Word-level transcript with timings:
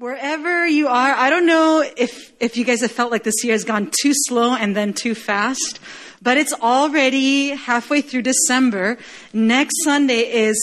Wherever 0.00 0.66
you 0.66 0.88
are, 0.88 1.12
I 1.12 1.28
don't 1.28 1.44
know 1.44 1.84
if, 1.94 2.32
if 2.40 2.56
you 2.56 2.64
guys 2.64 2.80
have 2.80 2.90
felt 2.90 3.10
like 3.10 3.22
this 3.22 3.44
year 3.44 3.52
has 3.52 3.64
gone 3.64 3.90
too 4.00 4.12
slow 4.14 4.54
and 4.54 4.74
then 4.74 4.94
too 4.94 5.14
fast, 5.14 5.78
but 6.22 6.38
it's 6.38 6.54
already 6.54 7.50
halfway 7.50 8.00
through 8.00 8.22
December. 8.22 8.96
Next 9.34 9.74
Sunday 9.84 10.20
is 10.20 10.56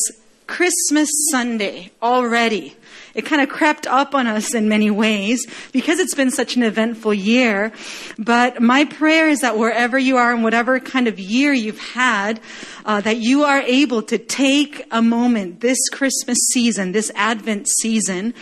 Christmas 0.48 1.08
Sunday 1.30 1.92
already. 2.02 2.76
It 3.14 3.26
kind 3.28 3.42
of 3.42 3.50
crept 3.50 3.86
up 3.86 4.16
on 4.16 4.26
us 4.26 4.56
in 4.56 4.70
many 4.70 4.90
ways 4.90 5.46
because 5.72 6.00
it's 6.00 6.16
been 6.16 6.32
such 6.32 6.56
an 6.56 6.64
eventful 6.64 7.14
year. 7.14 7.72
But 8.18 8.60
my 8.60 8.86
prayer 8.86 9.30
is 9.30 9.42
that 9.42 9.56
wherever 9.56 10.00
you 10.00 10.18
are 10.18 10.34
and 10.34 10.44
whatever 10.44 10.80
kind 10.80 11.08
of 11.08 11.20
year 11.20 11.54
you've 11.54 11.80
had, 11.80 12.40
uh, 12.86 13.02
that 13.02 13.18
you 13.18 13.44
are 13.44 13.62
able 13.62 14.02
to 14.04 14.18
take 14.18 14.84
a 14.90 15.04
moment 15.04 15.60
this 15.60 15.78
Christmas 15.90 16.40
season, 16.52 16.92
this 16.92 17.12
Advent 17.14 17.68
season, 17.68 18.34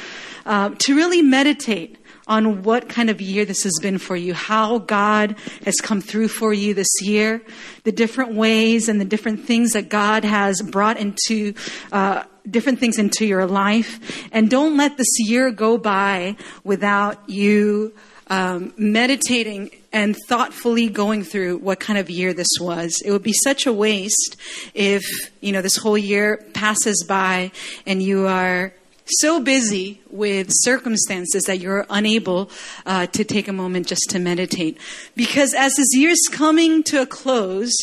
uh, 0.46 0.70
to 0.80 0.96
really 0.96 1.22
meditate 1.22 1.98
on 2.28 2.64
what 2.64 2.90
kind 2.90 3.10
of 3.10 3.22
year 3.22 3.46
this 3.46 3.64
has 3.64 3.78
been 3.82 3.98
for 3.98 4.16
you, 4.16 4.34
how 4.34 4.80
God 4.80 5.36
has 5.64 5.76
come 5.76 6.02
through 6.02 6.28
for 6.28 6.54
you 6.54 6.74
this 6.74 6.90
year, 7.02 7.42
the 7.84 7.92
different 7.92 8.34
ways 8.34 8.90
and 8.90 9.00
the 9.00 9.06
different 9.06 9.46
things 9.46 9.74
that 9.74 9.90
God 9.90 10.24
has 10.24 10.62
brought 10.62 10.98
into, 10.98 11.54
uh, 11.92 12.24
different 12.50 12.80
things 12.80 12.98
into 12.98 13.26
your 13.26 13.46
life. 13.46 14.28
And 14.32 14.50
don't 14.50 14.76
let 14.76 14.98
this 14.98 15.20
year 15.20 15.52
go 15.52 15.78
by 15.78 16.36
without 16.64 17.30
you 17.30 17.94
um, 18.28 18.74
meditating 18.76 19.70
and 19.94 20.16
thoughtfully 20.28 20.90
going 20.90 21.24
through 21.24 21.58
what 21.58 21.80
kind 21.80 22.00
of 22.00 22.10
year 22.10 22.34
this 22.34 22.58
was. 22.60 23.02
It 23.06 23.12
would 23.12 23.24
be 23.24 23.34
such 23.34 23.68
a 23.68 23.74
waste 23.74 24.36
if, 24.74 25.04
you 25.42 25.52
know, 25.52 25.62
this 25.62 25.78
whole 25.78 25.98
year 25.98 26.44
passes 26.54 27.06
by 27.08 27.52
and 27.86 28.02
you 28.02 28.26
are 28.26 28.74
so 29.06 29.40
busy 29.40 30.02
with 30.10 30.50
circumstances 30.52 31.44
that 31.44 31.60
you're 31.60 31.86
unable 31.90 32.50
uh, 32.86 33.08
to 33.08 33.24
take 33.24 33.48
a 33.48 33.54
moment 33.54 33.88
just 33.88 34.10
to 34.10 34.20
meditate. 34.20 34.78
Because 35.16 35.54
as 35.54 35.76
this 35.76 35.96
year's 35.96 36.22
coming 36.32 36.84
to 36.84 37.02
a 37.02 37.06
close, 37.06 37.74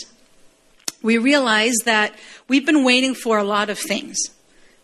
we 1.03 1.19
realize 1.19 1.77
that 1.85 2.15
we've 2.49 2.67
been 2.67 2.85
waiting 2.85 3.15
for 3.15 3.39
a 3.39 3.45
lot 3.45 3.71
of 3.71 3.79
things. 3.79 4.19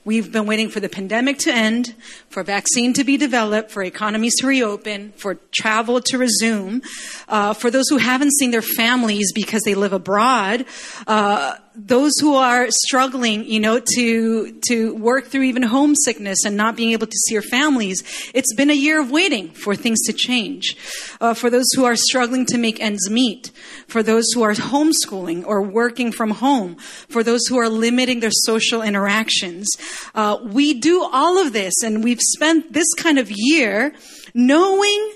We've 0.05 0.33
been 0.33 0.47
waiting 0.47 0.71
for 0.71 0.81
the 0.81 0.89
pandemic 0.89 1.39
to 1.41 1.53
end, 1.53 1.95
for 2.31 2.43
vaccine 2.43 2.95
to 2.95 3.05
be 3.05 3.19
developed, 3.19 3.71
for 3.71 3.83
economies 3.83 4.37
to 4.37 4.47
reopen, 4.47 5.13
for 5.17 5.35
travel 5.53 6.01
to 6.01 6.17
resume, 6.17 6.81
uh, 7.29 7.53
for 7.53 7.71
those 7.71 7.91
who 7.91 7.99
haven't 7.99 8.33
seen 8.33 8.51
their 8.51 8.63
families 8.63 9.33
because 9.35 9.61
they 9.65 9.75
live 9.75 9.93
abroad. 9.93 10.65
Uh, 11.07 11.57
those 11.79 12.13
who 12.21 12.35
are 12.35 12.67
struggling, 12.71 13.45
you 13.45 13.61
know, 13.61 13.81
to 13.95 14.53
to 14.67 14.95
work 14.97 15.27
through 15.27 15.43
even 15.43 15.63
homesickness 15.63 16.45
and 16.45 16.57
not 16.57 16.77
being 16.77 16.91
able 16.91 17.07
to 17.07 17.17
see 17.27 17.35
your 17.35 17.43
families, 17.43 18.03
it's 18.35 18.53
been 18.55 18.69
a 18.69 18.75
year 18.75 19.01
of 19.01 19.13
waiting 19.13 19.51
for 19.51 19.77
things 19.77 20.01
to 20.07 20.13
change. 20.13 20.77
Uh, 21.21 21.35
for 21.35 21.51
those 21.51 21.67
who 21.77 21.85
are 21.85 21.95
struggling 21.95 22.45
to 22.47 22.59
make 22.59 22.81
ends 22.81 23.09
meet, 23.09 23.53
for 23.87 24.03
those 24.03 24.25
who 24.35 24.43
are 24.43 24.55
homeschooling 24.55 25.47
or 25.47 25.63
working 25.63 26.11
from 26.11 26.31
home, 26.31 26.75
for 27.09 27.23
those 27.23 27.47
who 27.47 27.59
are 27.59 27.69
limiting 27.69 28.19
their 28.19 28.33
social 28.33 28.83
interactions, 28.83 29.69
uh, 30.17 30.37
we 30.43 30.75
do 30.75 31.09
all 31.13 31.39
of 31.39 31.53
this, 31.53 31.75
and 31.85 32.03
we've 32.03 32.21
spent 32.21 32.73
this 32.73 32.93
kind 32.95 33.19
of 33.19 33.31
year 33.31 33.95
knowing 34.35 35.13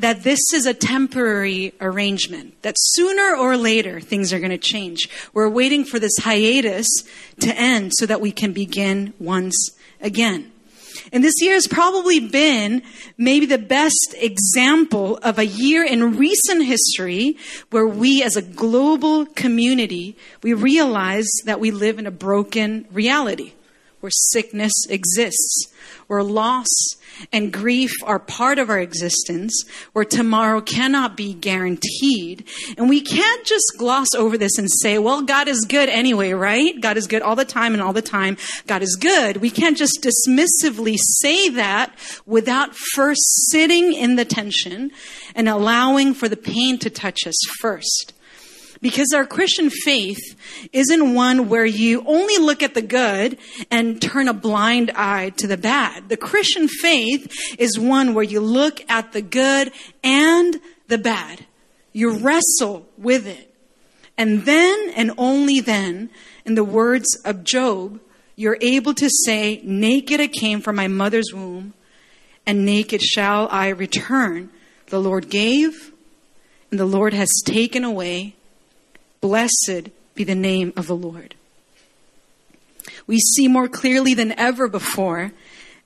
that 0.00 0.22
this 0.22 0.40
is 0.52 0.66
a 0.66 0.74
temporary 0.74 1.74
arrangement, 1.80 2.60
that 2.62 2.76
sooner 2.78 3.36
or 3.36 3.56
later 3.56 4.00
things 4.00 4.32
are 4.32 4.38
going 4.38 4.50
to 4.50 4.58
change. 4.58 5.08
We're 5.32 5.48
waiting 5.48 5.84
for 5.84 5.98
this 5.98 6.16
hiatus 6.18 6.88
to 7.40 7.54
end 7.54 7.92
so 7.94 8.06
that 8.06 8.20
we 8.20 8.32
can 8.32 8.52
begin 8.52 9.14
once 9.18 9.72
again. 10.00 10.52
And 11.12 11.24
this 11.24 11.40
year 11.40 11.54
has 11.54 11.66
probably 11.66 12.20
been 12.20 12.82
maybe 13.16 13.46
the 13.46 13.58
best 13.58 14.14
example 14.18 15.18
of 15.18 15.38
a 15.38 15.46
year 15.46 15.84
in 15.84 16.16
recent 16.16 16.64
history 16.64 17.36
where 17.70 17.86
we 17.86 18.22
as 18.22 18.36
a 18.36 18.42
global 18.42 19.26
community, 19.26 20.16
we 20.42 20.52
realize 20.52 21.28
that 21.44 21.60
we 21.60 21.70
live 21.70 21.98
in 21.98 22.06
a 22.06 22.10
broken 22.10 22.86
reality 22.92 23.52
where 24.00 24.10
sickness 24.12 24.72
exists, 24.88 25.72
where 26.10 26.24
loss 26.24 26.66
and 27.32 27.52
grief 27.52 27.92
are 28.02 28.18
part 28.18 28.58
of 28.58 28.68
our 28.68 28.80
existence, 28.80 29.62
where 29.92 30.04
tomorrow 30.04 30.60
cannot 30.60 31.16
be 31.16 31.32
guaranteed. 31.32 32.44
And 32.76 32.88
we 32.88 33.00
can't 33.00 33.46
just 33.46 33.74
gloss 33.78 34.08
over 34.16 34.36
this 34.36 34.58
and 34.58 34.68
say, 34.68 34.98
well, 34.98 35.22
God 35.22 35.46
is 35.46 35.64
good 35.68 35.88
anyway, 35.88 36.32
right? 36.32 36.74
God 36.80 36.96
is 36.96 37.06
good 37.06 37.22
all 37.22 37.36
the 37.36 37.44
time 37.44 37.74
and 37.74 37.80
all 37.80 37.92
the 37.92 38.02
time. 38.02 38.36
God 38.66 38.82
is 38.82 38.96
good. 38.96 39.36
We 39.36 39.50
can't 39.50 39.76
just 39.76 40.04
dismissively 40.04 40.96
say 40.98 41.48
that 41.50 41.94
without 42.26 42.74
first 42.74 43.22
sitting 43.52 43.92
in 43.92 44.16
the 44.16 44.24
tension 44.24 44.90
and 45.36 45.48
allowing 45.48 46.14
for 46.14 46.28
the 46.28 46.36
pain 46.36 46.76
to 46.80 46.90
touch 46.90 47.24
us 47.24 47.36
first. 47.60 48.14
Because 48.80 49.12
our 49.14 49.26
Christian 49.26 49.68
faith 49.68 50.18
isn't 50.72 51.14
one 51.14 51.50
where 51.50 51.66
you 51.66 52.02
only 52.06 52.38
look 52.38 52.62
at 52.62 52.74
the 52.74 52.82
good 52.82 53.36
and 53.70 54.00
turn 54.00 54.26
a 54.26 54.32
blind 54.32 54.90
eye 54.94 55.30
to 55.36 55.46
the 55.46 55.58
bad. 55.58 56.08
The 56.08 56.16
Christian 56.16 56.66
faith 56.66 57.30
is 57.58 57.78
one 57.78 58.14
where 58.14 58.24
you 58.24 58.40
look 58.40 58.80
at 58.90 59.12
the 59.12 59.20
good 59.20 59.72
and 60.02 60.60
the 60.88 60.96
bad. 60.96 61.44
You 61.92 62.16
wrestle 62.16 62.88
with 62.96 63.26
it. 63.26 63.54
And 64.16 64.44
then 64.44 64.90
and 64.96 65.12
only 65.18 65.60
then, 65.60 66.10
in 66.44 66.54
the 66.54 66.64
words 66.64 67.06
of 67.24 67.44
Job, 67.44 68.00
you're 68.36 68.58
able 68.60 68.94
to 68.94 69.08
say, 69.24 69.60
Naked 69.62 70.20
I 70.20 70.26
came 70.26 70.60
from 70.60 70.76
my 70.76 70.88
mother's 70.88 71.32
womb, 71.32 71.74
and 72.46 72.64
naked 72.64 73.02
shall 73.02 73.48
I 73.50 73.68
return. 73.68 74.50
The 74.86 75.00
Lord 75.00 75.30
gave, 75.30 75.92
and 76.70 76.80
the 76.80 76.86
Lord 76.86 77.14
has 77.14 77.28
taken 77.44 77.84
away. 77.84 78.36
Blessed 79.20 79.90
be 80.14 80.24
the 80.24 80.34
name 80.34 80.72
of 80.76 80.86
the 80.86 80.96
Lord. 80.96 81.34
We 83.06 83.18
see 83.18 83.48
more 83.48 83.68
clearly 83.68 84.14
than 84.14 84.32
ever 84.32 84.68
before 84.68 85.32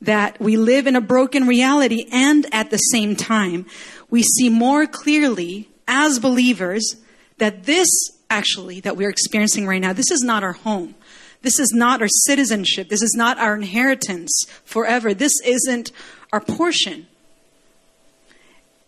that 0.01 0.39
we 0.41 0.57
live 0.57 0.87
in 0.87 0.97
a 0.97 1.01
broken 1.01 1.47
reality 1.47 2.07
and 2.13 2.47
at 2.53 2.71
the 2.71 2.77
same 2.77 3.17
time, 3.17 3.67
we 4.11 4.23
see 4.23 4.49
more 4.49 4.87
clearly 4.87 5.69
as 5.89 6.19
believers 6.19 6.97
that 7.39 7.65
this 7.65 7.89
actually 8.31 8.81
that 8.81 8.97
we're 8.97 9.09
experiencing 9.09 9.67
right 9.67 9.81
now, 9.81 9.93
this 9.93 10.11
is 10.11 10.23
not 10.23 10.43
our 10.43 10.53
home. 10.53 10.95
This 11.43 11.59
is 11.59 11.73
not 11.75 12.01
our 12.01 12.09
citizenship. 12.09 12.89
This 12.89 13.03
is 13.03 13.15
not 13.17 13.39
our 13.39 13.55
inheritance 13.55 14.47
forever. 14.65 15.13
This 15.13 15.35
isn't 15.45 15.93
our 16.33 16.41
portion 16.41 17.07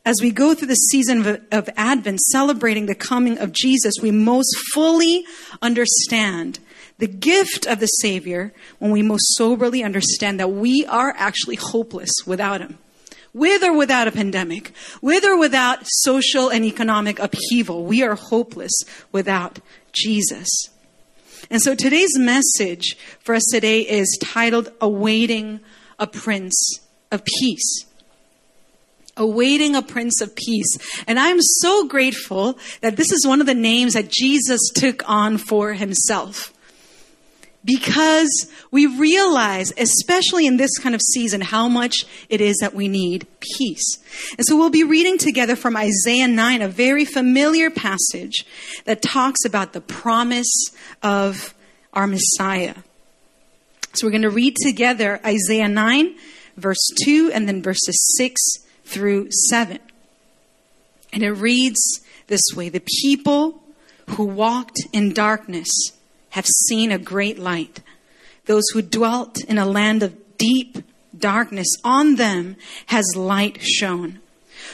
as 0.07 0.15
we 0.23 0.31
go 0.31 0.55
through 0.55 0.69
the 0.69 0.75
season 0.75 1.27
of, 1.27 1.41
of, 1.51 1.69
Advent, 1.77 2.21
celebrating 2.21 2.87
the 2.87 2.95
coming 2.95 3.39
of 3.39 3.51
Jesus, 3.51 3.95
we 4.01 4.13
most 4.13 4.57
fully 4.73 5.27
understand 5.61 6.61
the 6.99 7.09
gift 7.09 7.67
of 7.67 7.81
the 7.81 7.87
Savior 7.87 8.55
when 8.79 8.93
we 8.93 9.03
most 9.03 9.35
soberly 9.35 9.83
understand 9.83 10.39
that 10.39 10.53
we 10.53 10.87
are 10.87 11.13
actually 11.19 11.57
hopeless 11.57 12.11
without 12.25 12.61
Him. 12.61 12.79
With 13.35 13.65
or 13.65 13.77
without 13.77 14.07
a 14.07 14.13
pandemic, 14.13 14.73
with 15.03 15.25
or 15.25 15.37
without 15.37 15.81
social 15.83 16.51
and 16.51 16.65
economic 16.65 17.19
upheaval, 17.19 17.85
we 17.85 18.03
are 18.05 18.15
hopeless 18.15 18.73
without 19.11 19.59
Jesus. 19.93 20.49
And 21.51 21.61
so 21.61 21.75
today's 21.75 22.17
message 22.17 22.97
for 23.19 23.35
us 23.35 23.45
today 23.51 23.81
is 23.81 24.19
titled 24.23 24.71
Awaiting 24.81 25.61
a 25.99 26.07
Prince 26.07 26.79
of 27.11 27.25
Peace 27.25 27.86
awaiting 29.17 29.75
a 29.75 29.83
Prince 29.83 30.21
of 30.21 30.35
Peace. 30.35 30.79
And 31.07 31.19
I'm 31.19 31.41
so 31.41 31.87
grateful 31.87 32.59
that 32.81 32.97
this 32.97 33.13
is 33.13 33.27
one 33.27 33.41
of 33.41 33.47
the 33.47 33.55
names 33.55 33.95
that 33.95 34.09
Jesus 34.09 34.61
took 34.75 35.09
on 35.09 35.39
for 35.39 35.73
himself. 35.73 36.53
Because 37.65 38.49
we 38.71 38.87
realize, 38.87 39.73
especially 39.77 40.47
in 40.47 40.57
this 40.57 40.79
kind 40.79 40.95
of 40.95 41.03
season, 41.03 41.41
how 41.41 41.69
much 41.69 42.07
it 42.29 42.41
is 42.41 42.59
that 42.61 42.75
we 42.75 42.87
need 42.87 43.27
peace. 43.41 43.99
And 44.39 44.47
so 44.47 44.57
we'll 44.57 44.71
be 44.71 44.85
reading 44.85 45.19
together 45.19 45.57
from 45.57 45.77
Isaiah 45.77 46.29
9, 46.29 46.63
a 46.63 46.69
very 46.69 47.05
familiar 47.05 47.71
passage 47.71 48.47
that 48.85 49.03
talks 49.03 49.45
about 49.45 49.73
the 49.73 49.81
promise 49.81 50.71
of 51.03 51.55
our 51.93 52.07
Messiah. 52.07 52.77
So 53.95 54.07
we're 54.07 54.13
going 54.13 54.23
to 54.23 54.31
read 54.31 54.55
together 54.63 55.19
Isaiah 55.25 55.69
9, 55.69 56.15
verse 56.57 56.89
2, 57.03 57.33
and 57.35 57.49
then 57.49 57.63
verses 57.63 58.15
6 58.17 58.41
through 58.87 59.29
7. 59.51 59.79
And 61.13 61.23
it 61.23 61.33
reads 61.33 62.01
this 62.27 62.43
way 62.55 62.69
The 62.69 62.83
people 63.03 63.63
who 64.11 64.25
walked 64.25 64.79
in 64.93 65.13
darkness 65.13 65.69
have 66.31 66.47
seen 66.69 66.93
a 66.93 66.99
great 66.99 67.39
light. 67.39 67.81
Those 68.47 68.65
who 68.73 68.83
dwelt 68.83 69.43
in 69.45 69.59
a 69.59 69.67
land 69.67 70.03
of 70.03 70.17
deep 70.39 70.79
darkness, 71.17 71.69
on 71.83 72.17
them 72.17 72.57
has 72.87 73.05
light 73.17 73.59
shone. 73.63 74.21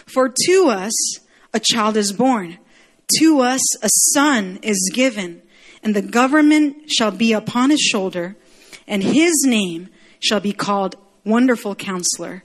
For 0.06 0.32
to 0.46 0.68
us 0.68 0.92
a 1.54 1.60
child 1.60 1.96
is 1.96 2.12
born, 2.12 2.58
to 3.18 3.40
us 3.40 3.60
a 3.82 3.88
son 4.12 4.58
is 4.62 4.90
given, 4.92 5.42
and 5.82 5.94
the 5.94 6.02
government 6.02 6.90
shall 6.90 7.10
be 7.10 7.32
upon 7.32 7.70
his 7.70 7.80
shoulder, 7.80 8.36
and 8.86 9.02
his 9.02 9.32
name 9.46 9.88
shall 10.20 10.40
be 10.40 10.52
called 10.52 10.96
Wonderful 11.24 11.74
Counselor 11.74 12.44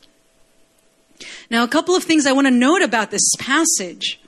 Now, 1.49 1.63
a 1.63 1.67
couple 1.67 1.95
of 1.95 2.03
things 2.03 2.25
I 2.25 2.31
want 2.31 2.47
to 2.47 2.51
note 2.51 2.81
about 2.81 3.11
this 3.11 3.29
passage. 3.39 4.19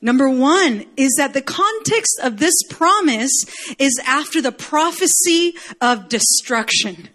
Number 0.00 0.28
one 0.28 0.84
is 0.96 1.14
that 1.16 1.32
the 1.32 1.40
context 1.40 2.20
of 2.22 2.38
this 2.38 2.54
promise 2.68 3.32
is 3.78 3.98
after 4.06 4.42
the 4.42 4.52
prophecy 4.52 5.54
of 5.80 6.10
destruction. 6.10 7.08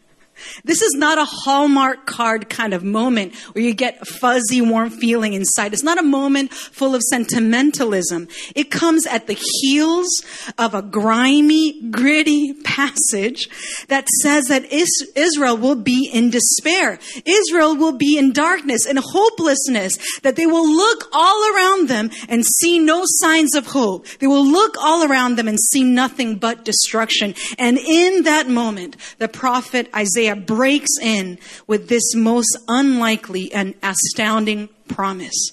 This 0.63 0.81
is 0.81 0.93
not 0.95 1.17
a 1.17 1.25
Hallmark 1.25 2.05
card 2.05 2.49
kind 2.49 2.73
of 2.73 2.83
moment 2.83 3.35
where 3.53 3.63
you 3.63 3.73
get 3.73 4.01
a 4.01 4.05
fuzzy, 4.05 4.61
warm 4.61 4.89
feeling 4.89 5.33
inside. 5.33 5.73
It's 5.73 5.83
not 5.83 5.97
a 5.97 6.03
moment 6.03 6.53
full 6.53 6.95
of 6.95 7.01
sentimentalism. 7.03 8.27
It 8.55 8.71
comes 8.71 9.05
at 9.05 9.27
the 9.27 9.37
heels 9.61 10.23
of 10.57 10.73
a 10.73 10.81
grimy, 10.81 11.89
gritty 11.89 12.53
passage 12.63 13.49
that 13.87 14.07
says 14.21 14.45
that 14.45 14.65
Israel 14.71 15.57
will 15.57 15.75
be 15.75 16.09
in 16.11 16.29
despair. 16.29 16.99
Israel 17.25 17.75
will 17.75 17.97
be 17.97 18.17
in 18.17 18.31
darkness 18.31 18.85
and 18.85 18.99
hopelessness, 18.99 19.97
that 20.21 20.35
they 20.35 20.45
will 20.45 20.67
look 20.69 21.07
all 21.13 21.55
around 21.55 21.87
them 21.87 22.09
and 22.27 22.45
see 22.45 22.79
no 22.79 23.03
signs 23.05 23.55
of 23.55 23.67
hope. 23.67 24.07
They 24.19 24.27
will 24.27 24.45
look 24.45 24.75
all 24.81 25.09
around 25.09 25.37
them 25.37 25.47
and 25.47 25.57
see 25.59 25.83
nothing 25.83 26.35
but 26.35 26.65
destruction. 26.65 27.35
And 27.57 27.77
in 27.77 28.23
that 28.23 28.47
moment, 28.47 28.95
the 29.17 29.27
prophet 29.27 29.89
Isaiah 30.29 30.45
breaks 30.45 30.97
in 31.01 31.39
with 31.67 31.89
this 31.89 32.15
most 32.15 32.57
unlikely 32.67 33.51
and 33.53 33.73
astounding 33.81 34.69
promise. 34.87 35.51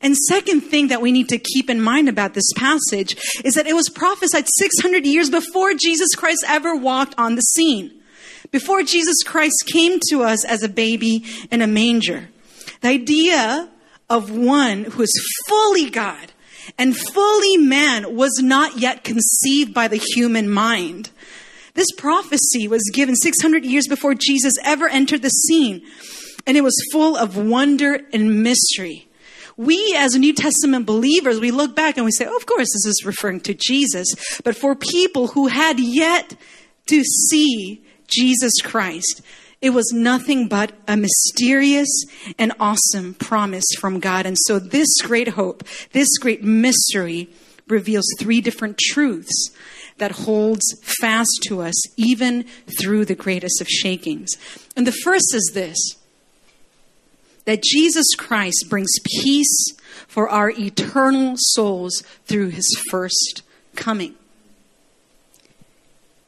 And 0.00 0.16
second 0.16 0.62
thing 0.62 0.88
that 0.88 1.02
we 1.02 1.12
need 1.12 1.28
to 1.28 1.38
keep 1.38 1.68
in 1.68 1.80
mind 1.80 2.08
about 2.08 2.34
this 2.34 2.50
passage 2.56 3.16
is 3.44 3.54
that 3.54 3.66
it 3.66 3.74
was 3.74 3.88
prophesied 3.90 4.46
600 4.56 5.04
years 5.04 5.28
before 5.28 5.74
Jesus 5.74 6.14
Christ 6.14 6.44
ever 6.48 6.74
walked 6.74 7.14
on 7.18 7.34
the 7.34 7.42
scene. 7.42 7.92
Before 8.50 8.82
Jesus 8.82 9.22
Christ 9.22 9.64
came 9.66 10.00
to 10.10 10.22
us 10.22 10.44
as 10.44 10.62
a 10.62 10.68
baby 10.68 11.24
in 11.50 11.62
a 11.62 11.66
manger. 11.66 12.28
The 12.80 12.88
idea 12.88 13.68
of 14.08 14.30
one 14.30 14.84
who 14.84 15.02
is 15.02 15.44
fully 15.48 15.90
God 15.90 16.32
and 16.78 16.96
fully 16.96 17.56
man 17.58 18.16
was 18.16 18.40
not 18.42 18.78
yet 18.78 19.04
conceived 19.04 19.74
by 19.74 19.88
the 19.88 20.02
human 20.14 20.50
mind. 20.50 21.10
This 21.74 21.90
prophecy 21.96 22.68
was 22.68 22.82
given 22.92 23.16
600 23.16 23.64
years 23.64 23.86
before 23.86 24.14
Jesus 24.14 24.54
ever 24.64 24.88
entered 24.88 25.22
the 25.22 25.28
scene, 25.28 25.82
and 26.46 26.56
it 26.56 26.62
was 26.62 26.76
full 26.92 27.16
of 27.16 27.36
wonder 27.36 28.00
and 28.12 28.42
mystery. 28.42 29.08
We, 29.56 29.94
as 29.96 30.14
New 30.14 30.32
Testament 30.32 30.86
believers, 30.86 31.40
we 31.40 31.50
look 31.50 31.76
back 31.76 31.96
and 31.96 32.04
we 32.04 32.12
say, 32.12 32.26
oh, 32.26 32.36
of 32.36 32.46
course, 32.46 32.68
this 32.72 32.86
is 32.86 33.04
referring 33.04 33.40
to 33.40 33.54
Jesus. 33.54 34.08
But 34.44 34.56
for 34.56 34.74
people 34.74 35.28
who 35.28 35.48
had 35.48 35.78
yet 35.78 36.34
to 36.86 37.02
see 37.04 37.84
Jesus 38.06 38.60
Christ, 38.62 39.20
it 39.60 39.70
was 39.70 39.92
nothing 39.92 40.48
but 40.48 40.72
a 40.88 40.96
mysterious 40.96 41.88
and 42.38 42.52
awesome 42.58 43.14
promise 43.14 43.64
from 43.78 44.00
God. 44.00 44.26
And 44.26 44.36
so 44.46 44.58
this 44.58 44.88
great 45.02 45.28
hope, 45.28 45.64
this 45.92 46.18
great 46.18 46.42
mystery 46.42 47.30
reveals 47.72 48.06
three 48.18 48.40
different 48.40 48.78
truths 48.78 49.50
that 49.98 50.12
holds 50.12 50.64
fast 51.00 51.40
to 51.42 51.60
us 51.62 51.74
even 51.96 52.44
through 52.78 53.04
the 53.04 53.14
greatest 53.14 53.60
of 53.60 53.66
shakings. 53.68 54.30
And 54.76 54.86
the 54.86 54.92
first 54.92 55.34
is 55.34 55.50
this 55.54 55.78
that 57.44 57.62
Jesus 57.64 58.06
Christ 58.16 58.66
brings 58.70 58.92
peace 59.04 59.74
for 60.06 60.28
our 60.28 60.50
eternal 60.50 61.34
souls 61.36 62.04
through 62.26 62.50
his 62.50 62.68
first 62.88 63.42
coming. 63.74 64.14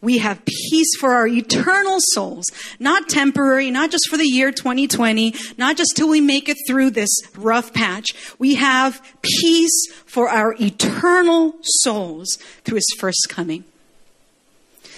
We 0.04 0.18
have 0.18 0.44
peace 0.44 0.94
for 1.00 1.14
our 1.14 1.26
eternal 1.26 1.96
souls, 2.12 2.44
not 2.78 3.08
temporary, 3.08 3.70
not 3.70 3.90
just 3.90 4.08
for 4.10 4.18
the 4.18 4.28
year 4.28 4.52
2020, 4.52 5.34
not 5.56 5.78
just 5.78 5.96
till 5.96 6.10
we 6.10 6.20
make 6.20 6.50
it 6.50 6.58
through 6.66 6.90
this 6.90 7.08
rough 7.36 7.72
patch. 7.72 8.14
We 8.38 8.56
have 8.56 9.00
peace 9.22 9.90
for 10.04 10.28
our 10.28 10.54
eternal 10.60 11.54
souls 11.62 12.36
through 12.64 12.76
his 12.76 12.96
first 12.98 13.28
coming. 13.30 13.64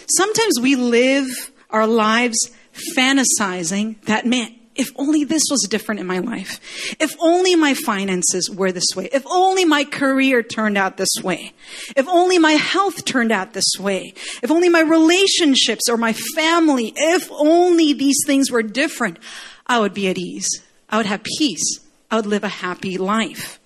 Sometimes 0.08 0.58
we 0.61 0.75
live 0.75 1.26
our 1.70 1.87
lives 1.87 2.50
fantasizing 2.97 4.00
that, 4.02 4.26
man, 4.26 4.55
if 4.76 4.90
only 4.96 5.25
this 5.25 5.43
was 5.50 5.67
different 5.69 6.00
in 6.00 6.06
my 6.06 6.19
life. 6.19 6.61
If 7.00 7.14
only 7.20 7.55
my 7.55 7.75
finances 7.75 8.50
were 8.50 8.73
this 8.73 8.94
way. 8.94 9.08
If 9.12 9.25
only 9.26 9.64
my 9.64 9.84
career 9.84 10.43
turned 10.43 10.76
out 10.76 10.96
this 10.96 11.23
way. 11.23 11.52
If 11.96 12.06
only 12.08 12.38
my 12.38 12.52
health 12.52 13.05
turned 13.05 13.32
out 13.32 13.52
this 13.52 13.78
way. 13.78 14.14
If 14.43 14.50
only 14.50 14.69
my 14.69 14.81
relationships 14.81 15.88
or 15.88 15.96
my 15.96 16.12
family, 16.34 16.93
if 16.96 17.28
only 17.31 17.93
these 17.93 18.19
things 18.26 18.50
were 18.50 18.62
different, 18.62 19.19
I 19.67 19.81
would 19.81 19.94
be 19.94 20.08
at 20.08 20.19
ease. 20.19 20.49
I 20.88 20.99
would 20.99 21.06
have 21.06 21.23
peace. 21.25 21.81
I 22.11 22.17
would 22.17 22.26
live 22.26 22.44
a 22.44 22.49
happy 22.49 22.99
life. 22.99 23.58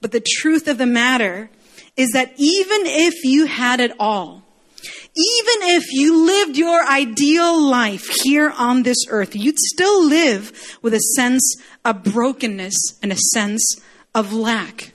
But 0.00 0.12
the 0.12 0.24
truth 0.40 0.68
of 0.68 0.78
the 0.78 0.86
matter 0.86 1.50
is 1.96 2.10
that 2.10 2.32
even 2.36 2.86
if 2.86 3.24
you 3.24 3.46
had 3.46 3.80
it 3.80 3.92
all, 3.98 4.42
even 5.14 5.68
if 5.76 5.92
you 5.92 6.24
lived 6.24 6.56
your 6.56 6.86
ideal 6.86 7.60
life 7.60 8.08
here 8.22 8.50
on 8.56 8.82
this 8.82 8.96
earth, 9.08 9.36
you'd 9.36 9.58
still 9.58 10.06
live 10.06 10.78
with 10.80 10.94
a 10.94 11.00
sense 11.16 11.56
of 11.84 12.02
brokenness 12.02 12.98
and 13.02 13.12
a 13.12 13.18
sense 13.34 13.76
of 14.14 14.32
lack. 14.32 14.94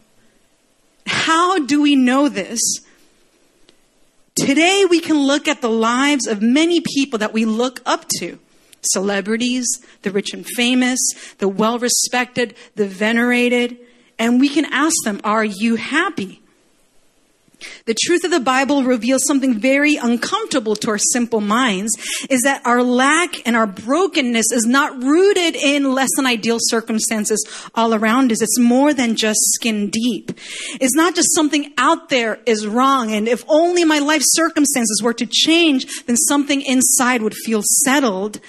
How 1.05 1.59
do 1.59 1.81
we 1.83 1.95
know 1.95 2.29
this? 2.29 2.59
Today 4.35 4.85
we 4.89 4.99
can 4.99 5.19
look 5.19 5.47
at 5.47 5.61
the 5.61 5.69
lives 5.69 6.25
of 6.25 6.41
many 6.41 6.79
people 6.79 7.19
that 7.19 7.33
we 7.33 7.45
look 7.45 7.81
up 7.85 8.07
to. 8.19 8.39
Celebrities, 8.81 9.67
the 10.01 10.11
rich 10.11 10.33
and 10.33 10.47
famous, 10.47 10.99
the 11.37 11.47
well 11.47 11.77
respected, 11.77 12.55
the 12.75 12.87
venerated, 12.87 13.77
and 14.17 14.39
we 14.39 14.49
can 14.49 14.65
ask 14.65 14.95
them, 15.03 15.21
are 15.23 15.45
you 15.45 15.75
happy? 15.75 16.41
The 17.85 17.95
truth 18.05 18.23
of 18.23 18.31
the 18.31 18.39
Bible 18.39 18.83
reveals 18.83 19.25
something 19.25 19.59
very 19.59 19.95
uncomfortable 19.95 20.75
to 20.75 20.89
our 20.89 20.97
simple 20.97 21.41
minds 21.41 21.91
is 22.29 22.41
that 22.43 22.61
our 22.65 22.83
lack 22.83 23.47
and 23.47 23.55
our 23.55 23.65
brokenness 23.65 24.51
is 24.51 24.65
not 24.65 25.01
rooted 25.01 25.55
in 25.55 25.93
less 25.93 26.09
than 26.15 26.25
ideal 26.25 26.57
circumstances 26.59 27.43
all 27.73 27.93
around 27.93 28.31
us. 28.31 28.41
It's 28.41 28.59
more 28.59 28.93
than 28.93 29.15
just 29.15 29.39
skin 29.53 29.89
deep. 29.89 30.31
It's 30.79 30.95
not 30.95 31.15
just 31.15 31.33
something 31.33 31.73
out 31.77 32.09
there 32.09 32.39
is 32.45 32.67
wrong. 32.67 33.11
And 33.11 33.27
if 33.27 33.43
only 33.47 33.83
my 33.83 33.99
life 33.99 34.23
circumstances 34.23 35.01
were 35.03 35.13
to 35.13 35.25
change, 35.25 36.05
then 36.05 36.17
something 36.17 36.61
inside 36.61 37.21
would 37.21 37.35
feel 37.35 37.63
settled. 37.83 38.39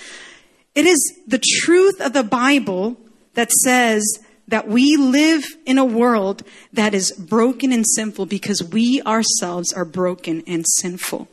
It 0.74 0.86
is 0.86 1.20
the 1.26 1.42
truth 1.62 2.00
of 2.00 2.12
the 2.12 2.22
Bible 2.22 2.96
that 3.34 3.50
says 3.52 4.04
that 4.48 4.66
we 4.66 4.96
live 4.96 5.44
in 5.66 5.78
a 5.78 5.84
world 5.84 6.42
that 6.72 6.94
is 6.94 7.12
broken 7.12 7.70
and 7.70 7.86
sinful 7.86 8.26
because 8.26 8.64
we 8.64 9.00
ourselves 9.02 9.72
are 9.72 9.84
broken 9.84 10.42
and 10.46 10.64
sinful. 10.66 11.28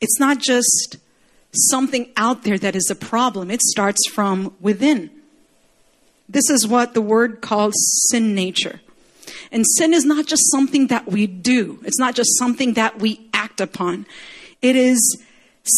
It's 0.00 0.20
not 0.20 0.38
just 0.38 0.98
something 1.52 2.12
out 2.16 2.44
there 2.44 2.58
that 2.58 2.76
is 2.76 2.90
a 2.90 2.94
problem, 2.94 3.50
it 3.50 3.62
starts 3.62 4.08
from 4.10 4.54
within. 4.60 5.10
This 6.28 6.50
is 6.50 6.66
what 6.66 6.92
the 6.92 7.00
word 7.00 7.40
calls 7.40 7.74
sin 8.10 8.34
nature. 8.34 8.80
And 9.50 9.64
sin 9.66 9.94
is 9.94 10.04
not 10.04 10.26
just 10.26 10.50
something 10.50 10.88
that 10.88 11.06
we 11.06 11.26
do, 11.26 11.80
it's 11.84 11.98
not 11.98 12.14
just 12.14 12.38
something 12.38 12.74
that 12.74 12.98
we 12.98 13.28
act 13.32 13.60
upon. 13.60 14.06
It 14.60 14.76
is 14.76 15.22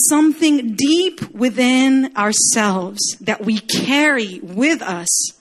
something 0.09 0.75
deep 0.75 1.31
within 1.31 2.17
ourselves 2.17 3.17
that 3.21 3.45
we 3.45 3.59
carry 3.59 4.41
with 4.41 4.83
us 4.83 5.38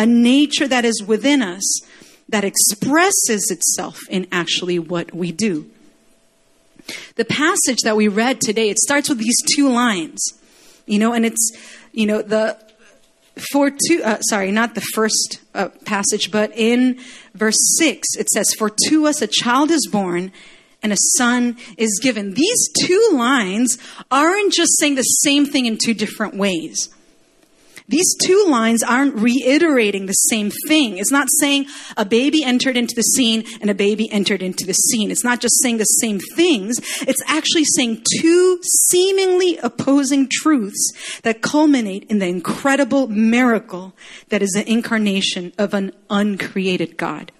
a 0.00 0.06
nature 0.06 0.66
that 0.66 0.86
is 0.86 1.02
within 1.02 1.42
us 1.42 1.82
that 2.26 2.42
expresses 2.42 3.50
itself 3.50 3.98
in 4.08 4.26
actually 4.32 4.78
what 4.78 5.14
we 5.14 5.30
do. 5.30 5.70
The 7.16 7.26
passage 7.26 7.80
that 7.84 7.98
we 7.98 8.08
read 8.08 8.40
today, 8.40 8.70
it 8.70 8.78
starts 8.78 9.10
with 9.10 9.18
these 9.18 9.36
two 9.54 9.68
lines, 9.68 10.18
you 10.86 10.98
know, 10.98 11.12
and 11.12 11.26
it's, 11.26 11.52
you 11.92 12.06
know, 12.06 12.22
the 12.22 12.58
for 13.52 13.70
to 13.70 14.02
uh, 14.02 14.20
sorry, 14.22 14.50
not 14.50 14.74
the 14.74 14.80
first 14.80 15.40
uh, 15.54 15.68
passage, 15.84 16.30
but 16.30 16.50
in 16.56 16.98
verse 17.34 17.60
six, 17.78 18.08
it 18.18 18.28
says, 18.30 18.54
"For 18.54 18.70
to 18.88 19.06
us 19.06 19.20
a 19.20 19.26
child 19.26 19.70
is 19.70 19.86
born." 19.86 20.32
And 20.82 20.94
a 20.94 20.96
son 21.18 21.58
is 21.76 22.00
given. 22.02 22.32
These 22.32 22.70
two 22.86 23.10
lines 23.12 23.76
aren't 24.10 24.54
just 24.54 24.78
saying 24.78 24.94
the 24.94 25.02
same 25.02 25.44
thing 25.44 25.66
in 25.66 25.76
two 25.76 25.92
different 25.92 26.36
ways. 26.36 26.88
These 27.90 28.14
two 28.24 28.46
lines 28.46 28.84
aren't 28.84 29.16
reiterating 29.16 30.06
the 30.06 30.12
same 30.12 30.52
thing. 30.68 30.96
It's 30.96 31.10
not 31.10 31.26
saying 31.40 31.66
a 31.96 32.04
baby 32.04 32.44
entered 32.44 32.76
into 32.76 32.94
the 32.94 33.02
scene 33.02 33.42
and 33.60 33.68
a 33.68 33.74
baby 33.74 34.08
entered 34.12 34.42
into 34.42 34.64
the 34.64 34.74
scene. 34.74 35.10
It's 35.10 35.24
not 35.24 35.40
just 35.40 35.60
saying 35.60 35.78
the 35.78 35.84
same 35.84 36.20
things. 36.36 36.78
It's 37.02 37.22
actually 37.26 37.64
saying 37.64 38.04
two 38.20 38.60
seemingly 38.62 39.58
opposing 39.58 40.28
truths 40.30 41.20
that 41.22 41.42
culminate 41.42 42.04
in 42.04 42.20
the 42.20 42.28
incredible 42.28 43.08
miracle 43.08 43.92
that 44.28 44.40
is 44.40 44.50
the 44.50 44.70
incarnation 44.70 45.52
of 45.58 45.74
an 45.74 45.90
uncreated 46.08 46.96
God. 46.96 47.32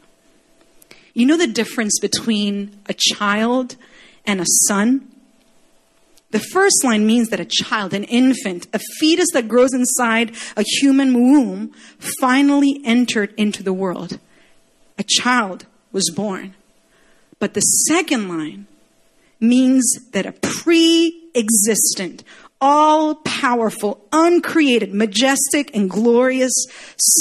You 1.15 1.27
know 1.27 1.37
the 1.37 1.47
difference 1.47 2.01
between 2.01 2.77
a 2.87 2.95
child 2.99 3.77
and 4.27 4.41
a 4.41 4.47
son? 4.67 5.07
The 6.31 6.39
first 6.39 6.85
line 6.85 7.07
means 7.07 7.29
that 7.29 7.41
a 7.41 7.45
child, 7.45 7.93
an 7.93 8.05
infant, 8.05 8.69
a 8.73 8.79
fetus 8.99 9.29
that 9.33 9.49
grows 9.49 9.73
inside 9.73 10.37
a 10.57 10.63
human 10.63 11.15
womb, 11.15 11.73
finally 12.21 12.81
entered 12.85 13.35
into 13.37 13.63
the 13.63 13.73
world. 13.73 14.19
A 14.97 15.05
child 15.07 15.67
was 15.93 16.11
born. 16.11 16.55
But 17.41 17.55
the 17.55 17.61
second 17.61 18.29
line 18.29 18.67
means 19.41 19.85
that 20.13 20.27
a 20.27 20.33
pre 20.33 21.31
existent, 21.35 22.23
all 22.61 23.17
powerful, 23.17 24.07
uncreated, 24.13 24.93
majestic, 24.93 25.75
and 25.75 25.89
glorious 25.89 26.53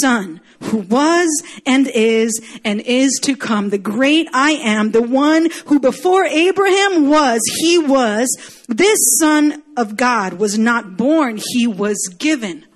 Son 0.00 0.40
who 0.64 0.78
was 0.78 1.28
and 1.64 1.88
is 1.88 2.40
and 2.64 2.80
is 2.82 3.18
to 3.22 3.36
come, 3.36 3.70
the 3.70 3.78
great 3.78 4.28
I 4.32 4.52
am, 4.52 4.90
the 4.90 5.02
one 5.02 5.48
who 5.66 5.80
before 5.80 6.24
Abraham 6.24 7.08
was, 7.08 7.40
he 7.60 7.78
was. 7.78 8.28
This 8.68 8.98
Son 9.18 9.62
of 9.76 9.96
God 9.96 10.34
was 10.34 10.58
not 10.58 10.96
born, 10.96 11.40
he 11.54 11.66
was 11.66 11.98
given. 12.18 12.66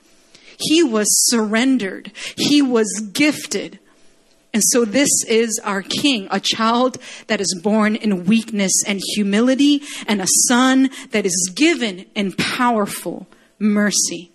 He 0.58 0.82
was 0.82 1.06
surrendered. 1.28 2.12
He 2.36 2.62
was 2.62 2.88
gifted. 3.12 3.78
And 4.54 4.62
so 4.68 4.84
this 4.84 5.10
is 5.26 5.60
our 5.64 5.82
king, 5.82 6.28
a 6.30 6.38
child 6.38 6.98
that 7.26 7.40
is 7.40 7.60
born 7.60 7.96
in 7.96 8.24
weakness 8.24 8.72
and 8.86 9.00
humility, 9.14 9.82
and 10.06 10.22
a 10.22 10.28
son 10.46 10.90
that 11.10 11.26
is 11.26 11.52
given 11.54 12.06
in 12.14 12.32
powerful 12.32 13.26
mercy. 13.58 14.30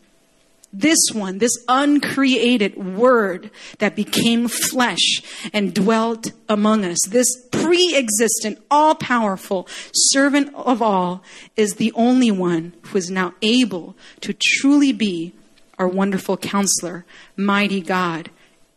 This 0.74 1.00
one, 1.14 1.38
this 1.38 1.58
uncreated 1.70 2.76
word 2.78 3.50
that 3.80 3.96
became 3.96 4.50
flesh 4.50 5.22
and 5.54 5.74
dwelt 5.74 6.32
among 6.50 6.84
us, 6.84 7.00
this 7.08 7.28
pre 7.52 7.96
existent, 7.96 8.62
all 8.70 8.96
powerful 8.96 9.68
servant 9.94 10.54
of 10.54 10.82
all, 10.82 11.24
is 11.56 11.76
the 11.76 11.94
only 11.94 12.30
one 12.30 12.74
who 12.84 12.98
is 12.98 13.10
now 13.10 13.34
able 13.42 13.96
to 14.20 14.36
truly 14.60 14.92
be 14.92 15.34
our 15.80 15.88
wonderful 15.88 16.36
counselor, 16.36 17.06
mighty 17.38 17.80
God, 17.80 18.30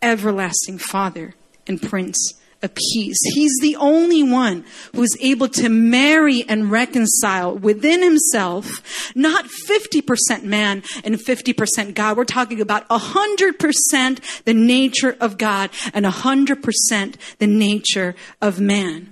everlasting 0.02 0.78
Father 0.78 1.34
and 1.66 1.80
Prince 1.80 2.34
of 2.62 2.74
Peace. 2.74 3.18
He's 3.34 3.52
the 3.60 3.76
only 3.76 4.22
one 4.22 4.64
who 4.94 5.02
is 5.02 5.16
able 5.20 5.48
to 5.48 5.68
marry 5.68 6.44
and 6.48 6.70
reconcile 6.70 7.56
within 7.56 8.02
himself, 8.02 9.14
not 9.16 9.46
50% 9.68 10.44
man 10.44 10.82
and 11.04 11.16
50% 11.16 11.94
God. 11.94 12.16
We're 12.16 12.24
talking 12.24 12.60
about 12.60 12.88
100% 12.88 14.44
the 14.44 14.54
nature 14.54 15.16
of 15.20 15.38
God 15.38 15.70
and 15.92 16.06
100% 16.06 17.14
the 17.38 17.46
nature 17.46 18.14
of 18.40 18.60
man. 18.60 19.08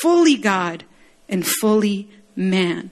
Fully 0.00 0.36
God 0.36 0.84
and 1.28 1.46
fully 1.46 2.08
man. 2.36 2.90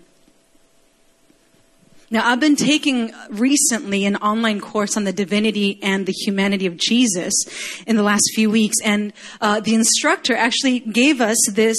Now, 2.13 2.29
I've 2.29 2.41
been 2.41 2.57
taking 2.57 3.13
recently 3.29 4.05
an 4.05 4.17
online 4.17 4.61
course 4.61 4.97
on 4.97 5.05
the 5.05 5.13
divinity 5.13 5.79
and 5.81 6.07
the 6.07 6.13
humanity 6.13 6.67
of 6.67 6.77
Jesus 6.77 7.33
in 7.87 7.95
the 7.95 8.03
last 8.03 8.33
few 8.35 8.51
weeks, 8.51 8.77
and 8.85 9.13
uh, 9.41 9.61
the 9.61 9.77
instructor 9.77 10.35
actually 10.35 10.81
gave 10.81 11.21
us 11.21 11.39
this 11.53 11.79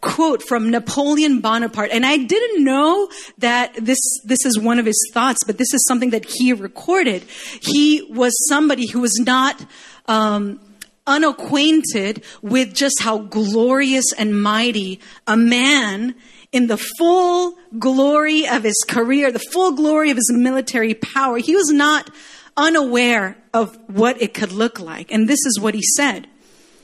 quote 0.00 0.42
from 0.42 0.70
Napoleon 0.70 1.40
Bonaparte. 1.40 1.90
And 1.92 2.04
I 2.04 2.16
didn't 2.16 2.64
know 2.64 3.08
that 3.38 3.74
this, 3.74 4.00
this 4.24 4.44
is 4.44 4.58
one 4.58 4.80
of 4.80 4.86
his 4.86 5.10
thoughts, 5.14 5.44
but 5.44 5.56
this 5.56 5.72
is 5.72 5.86
something 5.86 6.10
that 6.10 6.24
he 6.28 6.52
recorded. 6.52 7.22
He 7.62 8.02
was 8.10 8.32
somebody 8.48 8.88
who 8.88 9.00
was 9.00 9.16
not, 9.20 9.64
um, 10.06 10.58
unacquainted 11.06 12.24
with 12.42 12.74
just 12.74 13.02
how 13.02 13.18
glorious 13.18 14.12
and 14.18 14.40
mighty 14.42 15.00
a 15.26 15.36
man 15.36 16.14
in 16.52 16.66
the 16.66 16.76
full 16.76 17.56
glory 17.78 18.46
of 18.48 18.64
his 18.64 18.84
career, 18.86 19.30
the 19.30 19.38
full 19.38 19.72
glory 19.72 20.10
of 20.10 20.16
his 20.16 20.32
military 20.32 20.94
power. 20.94 21.38
He 21.38 21.54
was 21.54 21.70
not 21.70 22.10
unaware 22.56 23.36
of 23.54 23.78
what 23.88 24.20
it 24.20 24.34
could 24.34 24.52
look 24.52 24.80
like. 24.80 25.12
And 25.12 25.28
this 25.28 25.44
is 25.46 25.58
what 25.60 25.74
he 25.74 25.82
said. 25.96 26.26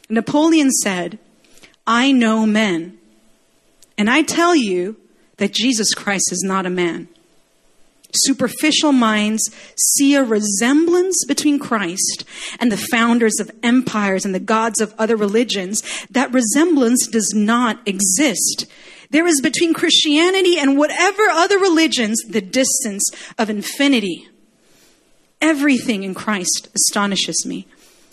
Napoleon 0.08 0.70
said, 0.70 1.18
I 1.86 2.12
know 2.12 2.46
men, 2.46 2.98
and 3.98 4.10
I 4.10 4.22
tell 4.22 4.54
you 4.54 4.96
that 5.38 5.52
Jesus 5.52 5.94
Christ 5.94 6.30
is 6.32 6.42
not 6.42 6.66
a 6.66 6.70
man. 6.70 7.08
Superficial 8.12 8.92
minds 8.92 9.50
see 9.76 10.14
a 10.14 10.24
resemblance 10.24 11.24
between 11.26 11.58
Christ 11.58 12.24
and 12.58 12.72
the 12.72 12.76
founders 12.76 13.38
of 13.40 13.50
empires 13.62 14.24
and 14.24 14.34
the 14.34 14.40
gods 14.40 14.80
of 14.80 14.94
other 14.98 15.16
religions. 15.16 15.82
That 16.10 16.32
resemblance 16.32 17.06
does 17.06 17.32
not 17.34 17.80
exist. 17.86 18.66
There 19.10 19.26
is 19.26 19.40
between 19.40 19.74
Christianity 19.74 20.58
and 20.58 20.78
whatever 20.78 21.22
other 21.30 21.58
religions 21.58 22.20
the 22.28 22.40
distance 22.40 23.04
of 23.38 23.50
infinity. 23.50 24.28
Everything 25.40 26.02
in 26.02 26.14
Christ 26.14 26.68
astonishes 26.74 27.44
me. 27.46 27.66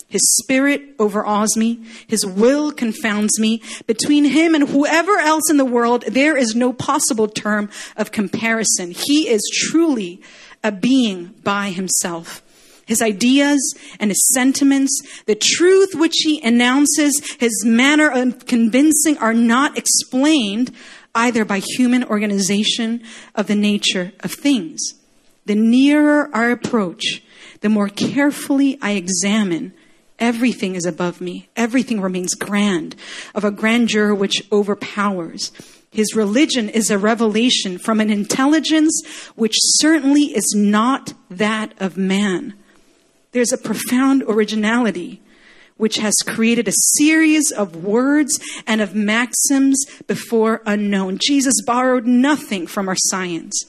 His 0.08 0.22
spirit 0.42 0.82
overawes 0.98 1.56
me. 1.56 1.84
His 2.06 2.24
will 2.24 2.70
confounds 2.70 3.40
me. 3.40 3.62
Between 3.86 4.26
him 4.26 4.54
and 4.54 4.68
whoever 4.68 5.18
else 5.18 5.50
in 5.50 5.56
the 5.56 5.64
world, 5.64 6.04
there 6.06 6.36
is 6.36 6.54
no 6.54 6.72
possible 6.72 7.26
term 7.26 7.68
of 7.96 8.12
comparison. 8.12 8.92
He 8.92 9.28
is 9.28 9.42
truly 9.52 10.22
a 10.62 10.70
being 10.70 11.34
by 11.42 11.70
himself. 11.70 12.42
His 12.86 13.02
ideas 13.02 13.74
and 13.98 14.10
his 14.10 14.32
sentiments, 14.34 15.00
the 15.26 15.34
truth 15.34 15.94
which 15.94 16.14
he 16.18 16.40
announces, 16.42 17.20
his 17.38 17.64
manner 17.64 18.10
of 18.10 18.46
convincing 18.46 19.18
are 19.18 19.34
not 19.34 19.78
explained 19.78 20.74
either 21.14 21.44
by 21.44 21.60
human 21.60 22.04
organization 22.04 23.02
of 23.34 23.46
the 23.46 23.54
nature 23.54 24.12
of 24.20 24.32
things. 24.32 24.80
The 25.46 25.54
nearer 25.54 26.30
our 26.34 26.50
approach, 26.50 27.22
the 27.60 27.68
more 27.68 27.88
carefully 27.88 28.78
I 28.82 28.92
examine 28.92 29.72
Everything 30.18 30.76
is 30.76 30.86
above 30.86 31.20
me. 31.20 31.48
Everything 31.56 32.00
remains 32.00 32.34
grand, 32.34 32.94
of 33.34 33.44
a 33.44 33.50
grandeur 33.50 34.14
which 34.14 34.46
overpowers. 34.52 35.50
His 35.90 36.14
religion 36.14 36.68
is 36.68 36.90
a 36.90 36.98
revelation 36.98 37.78
from 37.78 38.00
an 38.00 38.10
intelligence 38.10 39.02
which 39.34 39.54
certainly 39.56 40.26
is 40.26 40.54
not 40.56 41.14
that 41.30 41.74
of 41.78 41.96
man. 41.96 42.54
There's 43.34 43.52
a 43.52 43.58
profound 43.58 44.22
originality 44.28 45.20
which 45.76 45.96
has 45.96 46.14
created 46.24 46.68
a 46.68 46.72
series 46.96 47.50
of 47.50 47.84
words 47.84 48.38
and 48.64 48.80
of 48.80 48.94
maxims 48.94 49.84
before 50.06 50.62
unknown. 50.66 51.18
Jesus 51.20 51.54
borrowed 51.66 52.06
nothing 52.06 52.68
from 52.68 52.88
our 52.88 52.94
science. 52.96 53.60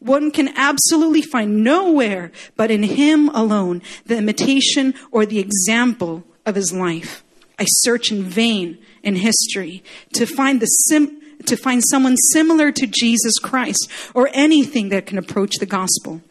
One 0.00 0.32
can 0.32 0.48
absolutely 0.56 1.22
find 1.22 1.62
nowhere 1.62 2.32
but 2.56 2.72
in 2.72 2.82
him 2.82 3.28
alone 3.28 3.80
the 4.04 4.16
imitation 4.16 4.92
or 5.12 5.24
the 5.24 5.38
example 5.38 6.24
of 6.44 6.56
his 6.56 6.72
life. 6.72 7.22
I 7.60 7.64
search 7.68 8.10
in 8.10 8.24
vain 8.24 8.76
in 9.04 9.14
history 9.14 9.84
to 10.14 10.26
find 10.26 10.58
the 10.58 10.66
sim- 10.66 11.22
to 11.44 11.56
find 11.56 11.80
someone 11.90 12.16
similar 12.32 12.72
to 12.72 12.88
Jesus 12.88 13.38
Christ 13.38 13.88
or 14.14 14.30
anything 14.32 14.88
that 14.88 15.06
can 15.06 15.16
approach 15.16 15.58
the 15.60 15.66
gospel. 15.66 16.22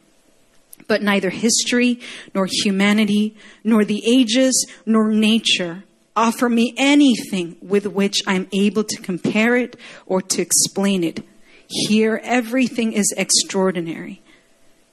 But 0.87 1.01
neither 1.01 1.31
history, 1.31 1.99
nor 2.33 2.47
humanity, 2.49 3.35
nor 3.63 3.83
the 3.85 4.03
ages, 4.05 4.67
nor 4.85 5.11
nature 5.11 5.83
offer 6.15 6.47
me 6.47 6.73
anything 6.77 7.57
with 7.61 7.85
which 7.85 8.21
I'm 8.25 8.47
able 8.53 8.83
to 8.83 9.01
compare 9.01 9.55
it 9.55 9.75
or 10.05 10.21
to 10.21 10.41
explain 10.41 11.03
it. 11.03 11.23
Here, 11.67 12.21
everything 12.23 12.93
is 12.93 13.13
extraordinary. 13.17 14.21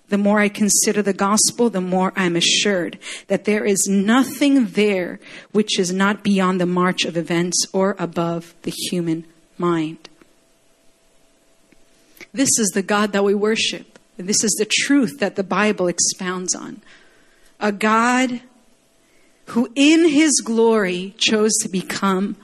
The 0.09 0.19
more 0.19 0.41
I 0.41 0.49
consider 0.49 1.01
the 1.01 1.13
gospel, 1.13 1.71
the 1.71 1.81
more 1.81 2.13
I'm 2.17 2.37
assured 2.37 2.99
that 3.29 3.45
there 3.45 3.65
is 3.65 3.87
nothing 3.89 4.67
there 4.67 5.21
which 5.53 5.79
is 5.79 5.93
not 5.93 6.23
beyond 6.23 6.61
the 6.61 6.67
march 6.67 7.05
of 7.05 7.17
events 7.17 7.67
or 7.73 7.97
above 7.99 8.55
the 8.63 8.73
human 8.91 9.25
mind. 9.57 10.09
This 12.35 12.51
is 12.59 12.71
the 12.75 12.83
God 12.83 13.13
that 13.13 13.25
we 13.25 13.35
worship. 13.35 13.92
And 14.19 14.29
this 14.29 14.45
is 14.45 14.53
the 14.59 14.71
truth 14.71 15.19
that 15.21 15.37
the 15.37 15.45
Bible 15.45 15.89
expounds 15.89 16.55
on. 16.55 16.83
A 17.61 17.73
God 17.73 18.41
who 19.47 19.71
in 19.75 20.09
his 20.09 20.41
glory 20.45 21.15
chose 21.19 21.53
to 21.63 21.69
become 21.69 22.37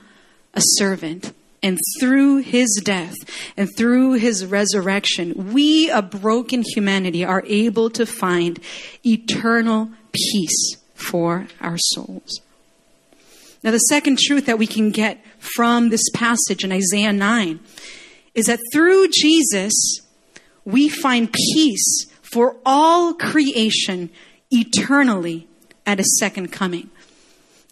a 0.53 0.61
servant 0.61 1.33
And 1.61 1.77
through 1.99 2.37
his 2.37 2.81
death 2.83 3.15
and 3.57 3.69
through 3.75 4.13
his 4.13 4.45
resurrection, 4.45 5.51
we, 5.51 5.89
a 5.89 6.01
broken 6.01 6.63
humanity, 6.63 7.25
are 7.25 7.43
able 7.45 7.89
to 7.91 8.05
find 8.05 8.59
eternal 9.05 9.89
peace 10.13 10.77
for 10.93 11.47
our 11.59 11.77
souls. 11.77 12.41
Now, 13.61 13.71
the 13.71 13.77
second 13.79 14.19
truth 14.19 14.45
that 14.45 14.57
we 14.57 14.67
can 14.67 14.91
get 14.91 15.23
from 15.39 15.89
this 15.89 16.09
passage 16.13 16.63
in 16.63 16.71
Isaiah 16.71 17.11
9 17.11 17.59
is 18.33 18.45
that 18.45 18.59
through 18.71 19.09
Jesus, 19.09 19.73
we 20.71 20.89
find 20.89 21.31
peace 21.31 22.05
for 22.21 22.57
all 22.65 23.13
creation 23.13 24.09
eternally 24.51 25.47
at 25.85 25.99
a 25.99 26.03
second 26.03 26.51
coming. 26.51 26.89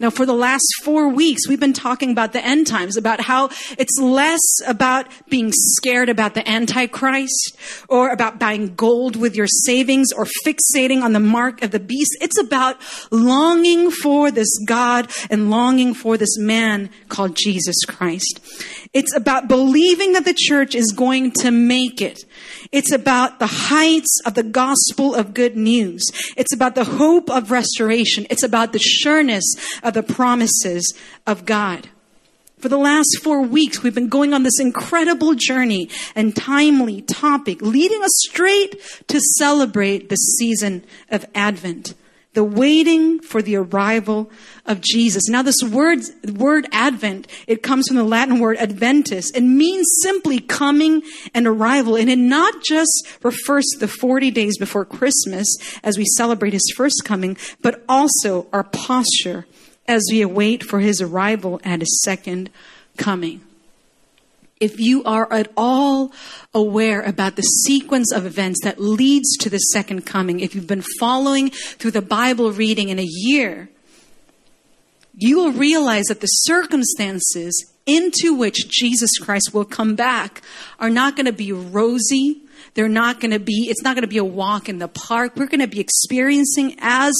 Now, 0.00 0.10
for 0.10 0.24
the 0.24 0.32
last 0.32 0.64
four 0.84 1.08
weeks, 1.08 1.48
we've 1.48 1.58
been 1.58 1.72
talking 1.72 2.12
about 2.12 2.32
the 2.32 2.44
end 2.44 2.68
times, 2.68 2.96
about 2.96 3.20
how 3.20 3.46
it's 3.78 3.98
less 3.98 4.40
about 4.64 5.08
being 5.28 5.50
scared 5.52 6.08
about 6.08 6.34
the 6.34 6.48
Antichrist 6.48 7.56
or 7.88 8.10
about 8.10 8.38
buying 8.38 8.76
gold 8.76 9.16
with 9.16 9.34
your 9.34 9.48
savings 9.48 10.12
or 10.12 10.24
fixating 10.46 11.02
on 11.02 11.14
the 11.14 11.20
mark 11.20 11.64
of 11.64 11.72
the 11.72 11.80
beast. 11.80 12.16
It's 12.20 12.38
about 12.38 12.76
longing 13.10 13.90
for 13.90 14.30
this 14.30 14.60
God 14.64 15.10
and 15.30 15.50
longing 15.50 15.94
for 15.94 16.16
this 16.16 16.38
man 16.38 16.90
called 17.08 17.34
Jesus 17.34 17.84
Christ. 17.84 18.38
It's 18.94 19.14
about 19.14 19.48
believing 19.48 20.12
that 20.14 20.24
the 20.24 20.36
church 20.36 20.74
is 20.74 20.92
going 20.92 21.32
to 21.40 21.50
make 21.50 22.00
it. 22.00 22.24
It's 22.72 22.92
about 22.92 23.38
the 23.38 23.46
heights 23.46 24.20
of 24.24 24.34
the 24.34 24.42
gospel 24.42 25.14
of 25.14 25.34
good 25.34 25.56
news. 25.56 26.02
It's 26.36 26.54
about 26.54 26.74
the 26.74 26.84
hope 26.84 27.30
of 27.30 27.50
restoration. 27.50 28.26
It's 28.30 28.42
about 28.42 28.72
the 28.72 28.78
sureness 28.78 29.44
of 29.82 29.94
the 29.94 30.02
promises 30.02 30.94
of 31.26 31.44
God. 31.44 31.88
For 32.58 32.68
the 32.68 32.78
last 32.78 33.18
four 33.22 33.42
weeks, 33.42 33.82
we've 33.82 33.94
been 33.94 34.08
going 34.08 34.34
on 34.34 34.42
this 34.42 34.58
incredible 34.58 35.34
journey 35.34 35.88
and 36.16 36.34
timely 36.34 37.02
topic, 37.02 37.62
leading 37.62 38.02
us 38.02 38.10
straight 38.28 38.74
to 39.06 39.20
celebrate 39.36 40.08
the 40.08 40.16
season 40.16 40.82
of 41.08 41.24
Advent 41.34 41.94
the 42.34 42.44
waiting 42.44 43.20
for 43.20 43.42
the 43.42 43.56
arrival 43.56 44.30
of 44.66 44.80
Jesus. 44.80 45.28
Now, 45.28 45.42
this 45.42 45.62
word, 45.62 46.00
word 46.34 46.66
Advent, 46.72 47.26
it 47.46 47.62
comes 47.62 47.88
from 47.88 47.96
the 47.96 48.04
Latin 48.04 48.38
word 48.38 48.58
Adventus. 48.58 49.30
It 49.30 49.40
means 49.40 49.86
simply 50.02 50.38
coming 50.38 51.02
and 51.34 51.46
arrival. 51.46 51.96
And 51.96 52.10
it 52.10 52.18
not 52.18 52.62
just 52.62 53.08
refers 53.22 53.64
to 53.72 53.78
the 53.78 53.88
40 53.88 54.30
days 54.30 54.58
before 54.58 54.84
Christmas 54.84 55.48
as 55.82 55.96
we 55.96 56.04
celebrate 56.16 56.52
his 56.52 56.72
first 56.76 57.02
coming, 57.04 57.36
but 57.62 57.82
also 57.88 58.46
our 58.52 58.64
posture 58.64 59.46
as 59.86 60.04
we 60.10 60.20
await 60.20 60.62
for 60.62 60.80
his 60.80 61.00
arrival 61.00 61.60
at 61.64 61.80
his 61.80 62.00
second 62.02 62.50
coming 62.98 63.40
if 64.60 64.80
you 64.80 65.04
are 65.04 65.32
at 65.32 65.50
all 65.56 66.12
aware 66.52 67.02
about 67.02 67.36
the 67.36 67.42
sequence 67.42 68.12
of 68.12 68.26
events 68.26 68.60
that 68.64 68.80
leads 68.80 69.36
to 69.38 69.50
the 69.50 69.58
second 69.58 70.04
coming, 70.06 70.40
if 70.40 70.54
you've 70.54 70.66
been 70.66 70.84
following 70.98 71.50
through 71.50 71.92
the 71.92 72.02
Bible 72.02 72.52
reading 72.52 72.88
in 72.88 72.98
a 72.98 73.06
year, 73.06 73.68
you 75.14 75.36
will 75.36 75.52
realize 75.52 76.06
that 76.06 76.20
the 76.20 76.26
circumstances 76.26 77.72
into 77.86 78.34
which 78.34 78.68
Jesus 78.68 79.18
Christ 79.18 79.54
will 79.54 79.64
come 79.64 79.94
back 79.94 80.42
are 80.78 80.90
not 80.90 81.16
going 81.16 81.26
to 81.26 81.32
be 81.32 81.52
rosy. 81.52 82.42
They're 82.74 82.88
not 82.88 83.18
going 83.18 83.30
to 83.32 83.40
be, 83.40 83.66
it's 83.68 83.82
not 83.82 83.96
going 83.96 84.02
to 84.02 84.08
be 84.08 84.18
a 84.18 84.24
walk 84.24 84.68
in 84.68 84.78
the 84.78 84.88
park. 84.88 85.32
We're 85.36 85.46
going 85.46 85.60
to 85.60 85.66
be 85.66 85.80
experiencing 85.80 86.76
as 86.78 87.14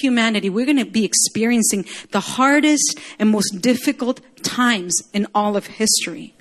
humanity, 0.00 0.48
we're 0.48 0.64
going 0.66 0.78
to 0.78 0.84
be 0.84 1.04
experiencing 1.04 1.86
the 2.12 2.20
hardest 2.20 2.98
and 3.18 3.30
most 3.30 3.60
difficult 3.60 4.20
times 4.42 4.94
in 5.12 5.26
all 5.34 5.56
of 5.56 5.66
history 5.66 6.34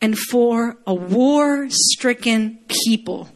and 0.00 0.18
for 0.18 0.76
a 0.86 0.94
war 0.94 1.66
stricken 1.70 2.58
people, 2.68 3.28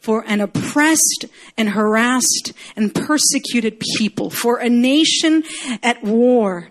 for 0.00 0.24
an 0.26 0.40
oppressed 0.40 1.26
and 1.56 1.70
harassed 1.70 2.52
and 2.74 2.94
persecuted 2.94 3.80
people, 3.98 4.30
for 4.30 4.58
a 4.58 4.68
nation 4.68 5.44
at 5.82 6.02
war, 6.02 6.68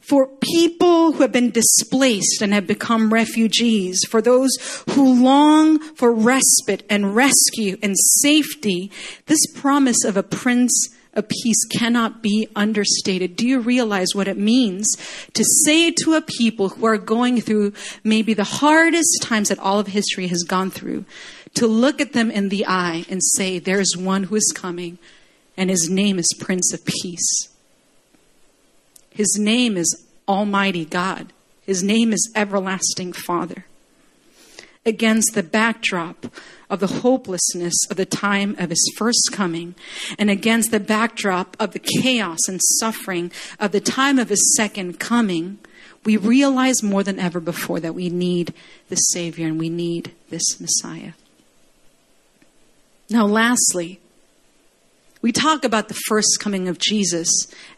for 0.00 0.26
people 0.26 1.12
who 1.12 1.22
have 1.22 1.32
been 1.32 1.50
displaced 1.50 2.42
and 2.42 2.52
have 2.52 2.66
become 2.66 3.12
refugees, 3.12 4.00
for 4.08 4.20
those 4.20 4.50
who 4.90 5.22
long 5.22 5.78
for 5.78 6.12
respite 6.12 6.84
and 6.90 7.14
rescue 7.16 7.78
and 7.82 7.94
safety, 7.98 8.90
this 9.26 9.46
promise 9.54 10.04
of 10.04 10.16
a 10.16 10.22
prince 10.22 10.88
of 11.14 11.28
peace 11.28 11.64
cannot 11.64 12.22
be 12.22 12.48
understated. 12.54 13.36
Do 13.36 13.46
you 13.46 13.60
realize 13.60 14.14
what 14.14 14.28
it 14.28 14.36
means 14.36 14.86
to 15.32 15.44
say 15.64 15.90
to 15.90 16.14
a 16.14 16.20
people 16.20 16.70
who 16.70 16.86
are 16.86 16.98
going 16.98 17.40
through 17.40 17.72
maybe 18.02 18.34
the 18.34 18.44
hardest 18.44 19.22
times 19.22 19.48
that 19.48 19.58
all 19.58 19.78
of 19.78 19.88
history 19.88 20.26
has 20.28 20.42
gone 20.42 20.70
through, 20.70 21.04
to 21.54 21.66
look 21.66 22.00
at 22.00 22.12
them 22.12 22.30
in 22.30 22.48
the 22.48 22.66
eye 22.66 23.04
and 23.08 23.22
say, 23.22 23.58
There's 23.58 23.96
one 23.96 24.24
who 24.24 24.36
is 24.36 24.52
coming, 24.54 24.98
and 25.56 25.70
his 25.70 25.88
name 25.88 26.18
is 26.18 26.34
Prince 26.38 26.72
of 26.72 26.84
Peace. 26.84 27.48
His 29.10 29.38
name 29.38 29.76
is 29.76 30.04
Almighty 30.26 30.84
God. 30.84 31.32
His 31.62 31.82
name 31.82 32.12
is 32.12 32.32
Everlasting 32.34 33.12
Father. 33.12 33.64
Against 34.84 35.34
the 35.34 35.42
backdrop 35.42 36.26
of 36.74 36.80
the 36.80 36.86
hopelessness 36.88 37.74
of 37.88 37.96
the 37.96 38.04
time 38.04 38.56
of 38.58 38.68
his 38.68 38.92
first 38.96 39.30
coming 39.32 39.76
and 40.18 40.28
against 40.28 40.72
the 40.72 40.80
backdrop 40.80 41.56
of 41.60 41.70
the 41.70 41.78
chaos 41.78 42.48
and 42.48 42.60
suffering 42.80 43.30
of 43.60 43.70
the 43.70 43.80
time 43.80 44.18
of 44.18 44.28
his 44.28 44.56
second 44.56 44.98
coming, 44.98 45.56
we 46.04 46.16
realize 46.16 46.82
more 46.82 47.04
than 47.04 47.20
ever 47.20 47.38
before 47.38 47.78
that 47.78 47.94
we 47.94 48.10
need 48.10 48.52
the 48.88 48.96
Savior 48.96 49.46
and 49.46 49.56
we 49.58 49.68
need 49.68 50.10
this 50.30 50.60
Messiah. 50.60 51.12
Now, 53.08 53.24
lastly, 53.24 54.00
we 55.22 55.30
talk 55.30 55.64
about 55.64 55.86
the 55.86 56.00
first 56.08 56.40
coming 56.40 56.66
of 56.66 56.78
Jesus 56.78 57.28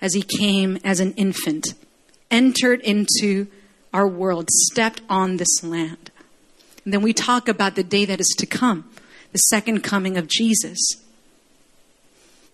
as 0.01 0.15
he 0.15 0.23
came 0.23 0.79
as 0.83 1.01
an 1.01 1.13
infant, 1.15 1.75
entered 2.31 2.81
into 2.81 3.47
our 3.93 4.09
world, 4.09 4.49
stepped 4.51 5.03
on 5.11 5.37
this 5.37 5.63
land. 5.63 6.11
And 6.87 6.95
then 6.95 7.03
we 7.03 7.13
talk 7.13 7.49
about 7.49 7.75
the 7.75 7.83
day 7.83 8.05
that 8.05 8.21
is 8.21 8.33
to 8.39 8.47
come, 8.47 8.89
the 9.33 9.39
second 9.39 9.81
coming 9.81 10.17
of 10.17 10.29
Jesus. 10.29 10.79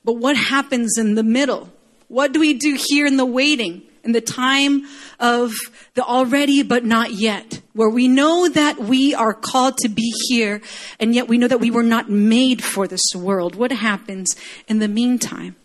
But 0.06 0.14
what 0.14 0.38
happens 0.38 0.96
in 0.96 1.16
the 1.16 1.22
middle? 1.22 1.68
What 2.08 2.32
do 2.32 2.40
we 2.40 2.54
do 2.54 2.76
here 2.78 3.04
in 3.04 3.18
the 3.18 3.26
waiting, 3.26 3.82
in 4.02 4.12
the 4.12 4.22
time 4.22 4.86
of 5.20 5.52
the 5.92 6.02
already 6.02 6.62
but 6.62 6.82
not 6.82 7.12
yet, 7.12 7.60
where 7.74 7.90
we 7.90 8.08
know 8.08 8.48
that 8.48 8.78
we 8.78 9.14
are 9.14 9.34
called 9.34 9.76
to 9.78 9.90
be 9.90 10.10
here, 10.28 10.62
and 10.98 11.14
yet 11.14 11.28
we 11.28 11.36
know 11.36 11.48
that 11.48 11.60
we 11.60 11.70
were 11.70 11.82
not 11.82 12.08
made 12.08 12.64
for 12.64 12.88
this 12.88 13.14
world? 13.14 13.54
What 13.54 13.70
happens 13.70 14.34
in 14.66 14.78
the 14.78 14.88
meantime? 14.88 15.56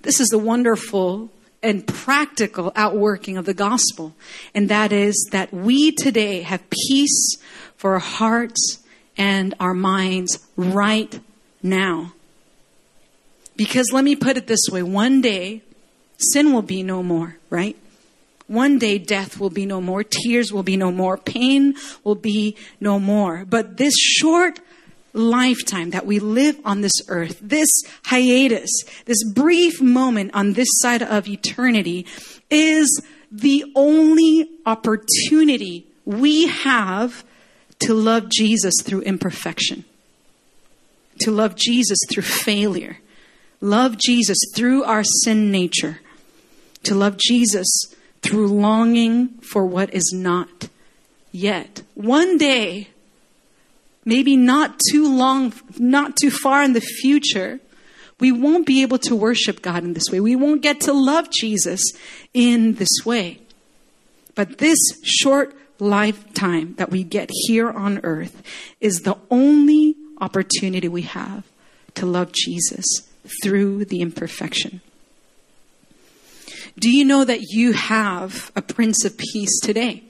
This 0.00 0.18
is 0.18 0.26
the 0.28 0.38
wonderful 0.38 1.30
and 1.62 1.86
practical 1.86 2.72
outworking 2.74 3.36
of 3.36 3.44
the 3.44 3.54
gospel. 3.54 4.14
And 4.54 4.68
that 4.68 4.92
is 4.92 5.28
that 5.30 5.52
we 5.52 5.92
today 5.92 6.42
have 6.42 6.62
peace 6.70 7.36
for 7.76 7.94
our 7.94 7.98
hearts 7.98 8.78
and 9.16 9.54
our 9.60 9.74
minds 9.74 10.38
right 10.56 11.20
now. 11.62 12.12
Because 13.56 13.92
let 13.92 14.04
me 14.04 14.16
put 14.16 14.36
it 14.36 14.46
this 14.46 14.68
way 14.70 14.82
one 14.82 15.20
day, 15.20 15.62
sin 16.18 16.52
will 16.52 16.62
be 16.62 16.82
no 16.82 17.02
more, 17.02 17.36
right? 17.50 17.76
One 18.46 18.78
day, 18.78 18.98
death 18.98 19.38
will 19.38 19.50
be 19.50 19.66
no 19.66 19.80
more, 19.80 20.04
tears 20.04 20.52
will 20.52 20.62
be 20.62 20.76
no 20.76 20.90
more, 20.90 21.16
pain 21.16 21.74
will 22.04 22.14
be 22.14 22.56
no 22.80 22.98
more. 22.98 23.44
But 23.48 23.76
this 23.76 23.94
short 23.96 24.58
lifetime 25.12 25.90
that 25.90 26.06
we 26.06 26.18
live 26.18 26.58
on 26.64 26.80
this 26.80 26.92
earth, 27.08 27.38
this 27.40 27.68
hiatus, 28.04 28.70
this 29.04 29.22
brief 29.24 29.80
moment 29.80 30.30
on 30.34 30.54
this 30.54 30.68
side 30.80 31.02
of 31.02 31.28
eternity 31.28 32.06
is 32.50 33.02
the 33.30 33.64
only 33.74 34.48
opportunity 34.66 35.86
we 36.04 36.46
have 36.46 37.24
to 37.80 37.94
love 37.94 38.28
Jesus 38.28 38.74
through 38.82 39.00
imperfection, 39.02 39.84
to 41.20 41.30
love 41.30 41.56
Jesus 41.56 41.98
through 42.10 42.22
failure, 42.22 42.98
love 43.60 43.96
Jesus 43.98 44.38
through 44.54 44.84
our 44.84 45.02
sin 45.04 45.50
nature, 45.50 46.00
to 46.84 46.94
love 46.94 47.16
Jesus 47.16 47.68
through 48.22 48.46
longing 48.48 49.28
for 49.40 49.66
what 49.66 49.92
is 49.92 50.12
not 50.14 50.68
yet. 51.32 51.82
One 51.94 52.38
day, 52.38 52.88
maybe 54.04 54.36
not 54.36 54.80
too 54.90 55.08
long, 55.08 55.52
not 55.78 56.16
too 56.16 56.30
far 56.30 56.62
in 56.62 56.72
the 56.72 56.80
future, 56.80 57.60
we 58.20 58.30
won't 58.32 58.66
be 58.66 58.82
able 58.82 58.98
to 58.98 59.16
worship 59.16 59.62
God 59.62 59.84
in 59.84 59.94
this 59.94 60.10
way. 60.10 60.20
We 60.20 60.36
won't 60.36 60.62
get 60.62 60.80
to 60.82 60.92
love 60.92 61.30
Jesus 61.30 61.80
in 62.32 62.74
this 62.74 63.04
way. 63.04 63.40
But 64.34 64.58
this 64.58 64.78
short 65.02 65.54
lifetime 65.78 66.74
that 66.76 66.90
we 66.90 67.02
get 67.02 67.28
here 67.46 67.68
on 67.70 68.00
earth 68.04 68.42
is 68.80 69.00
the 69.00 69.18
only 69.30 69.96
opportunity 70.20 70.88
we 70.88 71.02
have 71.02 71.44
to 71.96 72.06
love 72.06 72.32
Jesus 72.32 72.84
through 73.42 73.84
the 73.86 74.00
imperfection. 74.00 74.80
Do 76.78 76.90
you 76.90 77.04
know 77.04 77.24
that 77.24 77.42
you 77.50 77.72
have 77.72 78.50
a 78.56 78.62
Prince 78.62 79.04
of 79.04 79.18
Peace 79.18 79.60
today? 79.60 80.04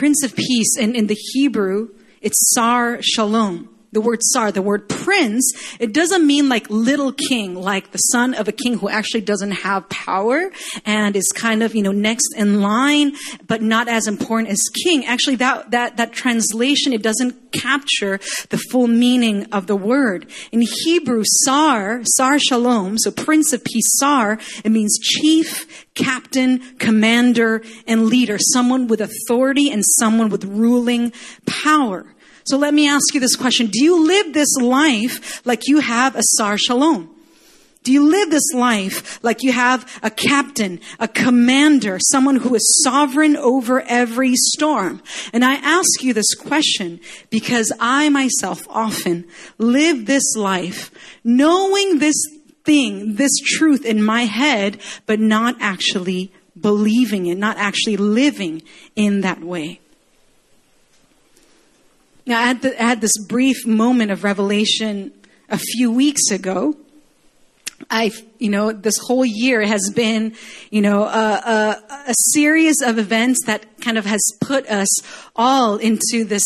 Prince 0.00 0.24
of 0.24 0.34
Peace 0.34 0.78
in, 0.78 0.94
in 0.94 1.08
the 1.08 1.14
Hebrew, 1.34 1.88
it's 2.22 2.54
Sar 2.54 3.02
Shalom 3.02 3.68
the 3.92 4.00
word 4.00 4.20
sar, 4.22 4.52
the 4.52 4.62
word 4.62 4.88
prince, 4.88 5.52
it 5.80 5.92
doesn't 5.92 6.26
mean 6.26 6.48
like 6.48 6.68
little 6.70 7.12
king, 7.12 7.54
like 7.54 7.90
the 7.90 7.98
son 7.98 8.34
of 8.34 8.46
a 8.48 8.52
king 8.52 8.78
who 8.78 8.88
actually 8.88 9.22
doesn't 9.22 9.50
have 9.50 9.88
power 9.88 10.50
and 10.86 11.16
is 11.16 11.28
kind 11.34 11.62
of, 11.62 11.74
you 11.74 11.82
know, 11.82 11.92
next 11.92 12.34
in 12.36 12.60
line, 12.60 13.12
but 13.46 13.62
not 13.62 13.88
as 13.88 14.06
important 14.06 14.48
as 14.48 14.60
king. 14.84 15.04
Actually, 15.06 15.36
that, 15.36 15.70
that, 15.72 15.96
that 15.96 16.12
translation, 16.12 16.92
it 16.92 17.02
doesn't 17.02 17.52
capture 17.52 18.18
the 18.50 18.58
full 18.70 18.86
meaning 18.86 19.44
of 19.52 19.66
the 19.66 19.76
word. 19.76 20.30
In 20.52 20.62
Hebrew, 20.84 21.24
sar, 21.44 22.02
sar 22.04 22.38
shalom, 22.38 22.98
so 22.98 23.10
prince 23.10 23.52
of 23.52 23.64
peace, 23.64 23.98
sar, 23.98 24.38
it 24.64 24.70
means 24.70 24.98
chief, 25.00 25.86
captain, 25.94 26.60
commander, 26.78 27.62
and 27.86 28.06
leader, 28.06 28.38
someone 28.38 28.86
with 28.86 29.00
authority 29.00 29.70
and 29.70 29.82
someone 29.98 30.28
with 30.28 30.44
ruling 30.44 31.12
power. 31.46 32.06
So 32.44 32.56
let 32.56 32.74
me 32.74 32.88
ask 32.88 33.14
you 33.14 33.20
this 33.20 33.36
question. 33.36 33.66
Do 33.66 33.82
you 33.82 34.06
live 34.06 34.32
this 34.32 34.56
life 34.60 35.44
like 35.46 35.68
you 35.68 35.80
have 35.80 36.16
a 36.16 36.22
Sar 36.22 36.56
Shalom? 36.58 37.14
Do 37.82 37.92
you 37.92 38.10
live 38.10 38.30
this 38.30 38.52
life 38.52 39.22
like 39.24 39.42
you 39.42 39.52
have 39.52 40.00
a 40.02 40.10
captain, 40.10 40.80
a 40.98 41.08
commander, 41.08 41.98
someone 41.98 42.36
who 42.36 42.54
is 42.54 42.82
sovereign 42.84 43.36
over 43.38 43.80
every 43.80 44.34
storm? 44.34 45.02
And 45.32 45.44
I 45.44 45.54
ask 45.54 46.02
you 46.02 46.12
this 46.12 46.34
question 46.34 47.00
because 47.30 47.72
I 47.80 48.10
myself 48.10 48.66
often 48.68 49.26
live 49.56 50.04
this 50.04 50.36
life 50.36 50.90
knowing 51.24 52.00
this 52.00 52.16
thing, 52.64 53.14
this 53.14 53.32
truth 53.42 53.86
in 53.86 54.02
my 54.02 54.24
head, 54.24 54.78
but 55.06 55.18
not 55.18 55.56
actually 55.60 56.32
believing 56.60 57.26
it, 57.26 57.38
not 57.38 57.56
actually 57.56 57.96
living 57.96 58.62
in 58.94 59.22
that 59.22 59.40
way. 59.40 59.80
Now, 62.30 62.38
I 62.38 62.46
had, 62.46 62.62
the, 62.62 62.80
I 62.80 62.86
had 62.86 63.00
this 63.00 63.18
brief 63.26 63.66
moment 63.66 64.12
of 64.12 64.22
revelation 64.22 65.10
a 65.48 65.58
few 65.58 65.90
weeks 65.90 66.30
ago. 66.30 66.76
I, 67.90 68.12
you 68.38 68.50
know, 68.50 68.70
this 68.70 68.98
whole 68.98 69.24
year 69.24 69.62
has 69.62 69.90
been, 69.92 70.36
you 70.70 70.80
know, 70.80 71.02
a, 71.02 71.06
a, 71.08 71.82
a, 72.06 72.14
series 72.32 72.82
of 72.82 72.98
events 72.98 73.46
that 73.46 73.80
kind 73.80 73.98
of 73.98 74.06
has 74.06 74.20
put 74.40 74.64
us 74.68 74.86
all 75.34 75.78
into 75.78 76.24
this, 76.24 76.44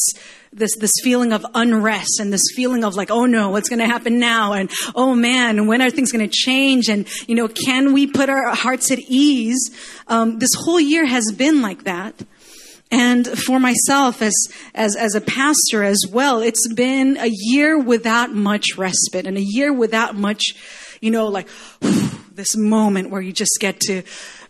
this, 0.55 0.75
this 0.79 0.93
feeling 1.03 1.35
of 1.35 1.45
unrest 1.55 2.19
and 2.19 2.33
this 2.33 2.45
feeling 2.57 2.83
of 2.83 2.95
like, 2.95 3.11
oh 3.11 3.27
no, 3.27 3.51
what's 3.51 3.69
going 3.69 3.81
to 3.81 3.87
happen 3.87 4.19
now? 4.19 4.55
And 4.55 4.71
oh 4.95 5.15
man, 5.15 5.67
when 5.67 5.83
are 5.83 5.91
things 5.91 6.13
going 6.13 6.27
to 6.27 6.35
change? 6.35 6.89
And, 6.89 7.07
you 7.29 7.35
know, 7.35 7.49
can 7.49 7.93
we 7.93 8.07
put 8.07 8.31
our 8.31 8.55
hearts 8.55 8.91
at 8.91 9.01
ease? 9.01 9.71
Um, 10.07 10.39
this 10.39 10.55
whole 10.57 10.81
year 10.81 11.05
has 11.05 11.31
been 11.37 11.61
like 11.61 11.85
that. 11.85 12.15
And 12.91 13.27
for 13.27 13.59
myself 13.59 14.23
as, 14.23 14.35
as, 14.75 14.95
as 14.97 15.15
a 15.15 15.21
pastor 15.21 15.83
as 15.83 16.01
well, 16.11 16.41
it's 16.41 16.73
been 16.73 17.17
a 17.17 17.31
year 17.31 17.79
without 17.79 18.33
much 18.33 18.77
respite 18.77 19.27
and 19.27 19.37
a 19.37 19.43
year 19.43 19.73
without 19.73 20.15
much, 20.15 20.43
you 21.01 21.11
know, 21.11 21.27
like 21.27 21.49
this 22.35 22.57
moment 22.57 23.11
where 23.11 23.21
you 23.21 23.33
just 23.33 23.59
get 23.61 23.81
to 23.81 24.03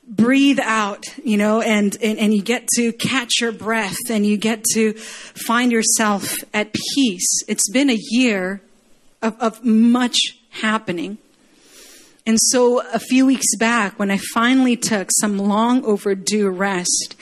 breathe 0.07 0.61
out, 0.61 1.07
you 1.25 1.37
know, 1.37 1.61
and, 1.61 1.97
and, 2.03 2.19
and 2.19 2.35
you 2.35 2.43
get 2.43 2.69
to 2.77 2.93
catch 2.93 3.41
your 3.41 3.53
breath 3.53 3.97
and 4.11 4.27
you 4.27 4.37
get 4.37 4.63
to 4.75 4.93
find 4.93 5.73
yourself 5.73 6.37
at 6.53 6.75
peace. 6.95 7.43
It's 7.49 7.71
been 7.71 7.89
a 7.89 7.99
year 8.11 8.61
of, 9.23 9.41
of 9.41 9.65
much 9.65 10.19
happening. 10.51 11.19
And 12.27 12.39
so 12.41 12.81
a 12.93 12.99
few 12.99 13.27
weeks 13.27 13.55
back, 13.59 13.99
when 13.99 14.11
I 14.11 14.19
finally 14.33 14.77
took 14.77 15.11
some 15.21 15.39
long 15.39 15.85
overdue 15.85 16.49
rest, 16.49 17.17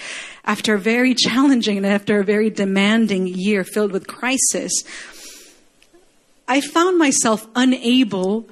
after 0.44 0.74
a 0.74 0.78
very 0.78 1.14
challenging 1.18 1.76
and 1.76 1.86
after 1.86 2.20
a 2.20 2.24
very 2.24 2.50
demanding 2.50 3.26
year 3.26 3.64
filled 3.64 3.92
with 3.92 4.06
crisis, 4.06 4.72
I 6.48 6.60
found 6.60 6.98
myself 6.98 7.46
unable 7.54 8.48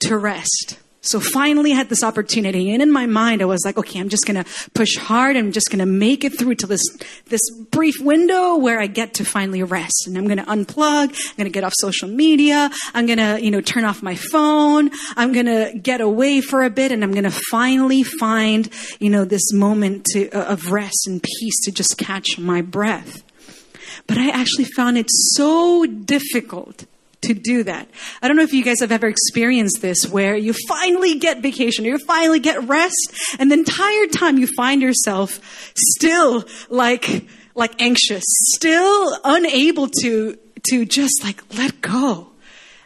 to 0.00 0.16
rest. 0.16 0.78
So 1.02 1.18
finally 1.18 1.72
I 1.72 1.76
had 1.76 1.88
this 1.88 2.04
opportunity. 2.04 2.72
And 2.72 2.82
in 2.82 2.92
my 2.92 3.06
mind, 3.06 3.40
I 3.40 3.46
was 3.46 3.62
like, 3.64 3.78
okay, 3.78 4.00
I'm 4.00 4.10
just 4.10 4.26
going 4.26 4.42
to 4.42 4.50
push 4.74 4.96
hard. 4.96 5.36
I'm 5.36 5.52
just 5.52 5.70
going 5.70 5.78
to 5.78 5.86
make 5.86 6.24
it 6.24 6.38
through 6.38 6.56
to 6.56 6.66
this, 6.66 6.82
this 7.26 7.40
brief 7.70 8.00
window 8.00 8.56
where 8.56 8.80
I 8.80 8.86
get 8.86 9.14
to 9.14 9.24
finally 9.24 9.62
rest. 9.62 10.06
And 10.06 10.18
I'm 10.18 10.26
going 10.26 10.38
to 10.38 10.44
unplug. 10.44 11.08
I'm 11.08 11.36
going 11.36 11.44
to 11.44 11.50
get 11.50 11.64
off 11.64 11.72
social 11.78 12.08
media. 12.08 12.70
I'm 12.92 13.06
going 13.06 13.18
to, 13.18 13.42
you 13.42 13.50
know, 13.50 13.62
turn 13.62 13.84
off 13.84 14.02
my 14.02 14.14
phone. 14.14 14.90
I'm 15.16 15.32
going 15.32 15.46
to 15.46 15.78
get 15.78 16.02
away 16.02 16.42
for 16.42 16.62
a 16.62 16.70
bit 16.70 16.92
and 16.92 17.02
I'm 17.02 17.12
going 17.12 17.24
to 17.24 17.38
finally 17.50 18.02
find, 18.02 18.68
you 18.98 19.08
know, 19.08 19.24
this 19.24 19.52
moment 19.54 20.04
to, 20.12 20.30
uh, 20.30 20.52
of 20.52 20.70
rest 20.70 21.06
and 21.06 21.22
peace 21.22 21.64
to 21.64 21.72
just 21.72 21.96
catch 21.96 22.38
my 22.38 22.60
breath. 22.60 23.22
But 24.06 24.18
I 24.18 24.28
actually 24.30 24.64
found 24.64 24.98
it 24.98 25.06
so 25.08 25.86
difficult 25.86 26.84
to 27.22 27.34
do 27.34 27.64
that. 27.64 27.88
I 28.22 28.28
don't 28.28 28.36
know 28.36 28.42
if 28.42 28.52
you 28.52 28.64
guys 28.64 28.80
have 28.80 28.92
ever 28.92 29.06
experienced 29.06 29.82
this 29.82 30.06
where 30.06 30.36
you 30.36 30.54
finally 30.68 31.18
get 31.18 31.42
vacation 31.42 31.84
you 31.84 31.98
finally 31.98 32.40
get 32.40 32.66
rest 32.68 33.36
and 33.38 33.50
the 33.50 33.56
entire 33.56 34.06
time 34.06 34.38
you 34.38 34.46
find 34.46 34.80
yourself 34.80 35.40
still 35.76 36.44
like, 36.68 37.26
like 37.54 37.80
anxious, 37.80 38.24
still 38.54 39.18
unable 39.24 39.88
to, 40.02 40.38
to 40.70 40.84
just 40.84 41.22
like 41.22 41.42
let 41.56 41.80
go 41.80 42.28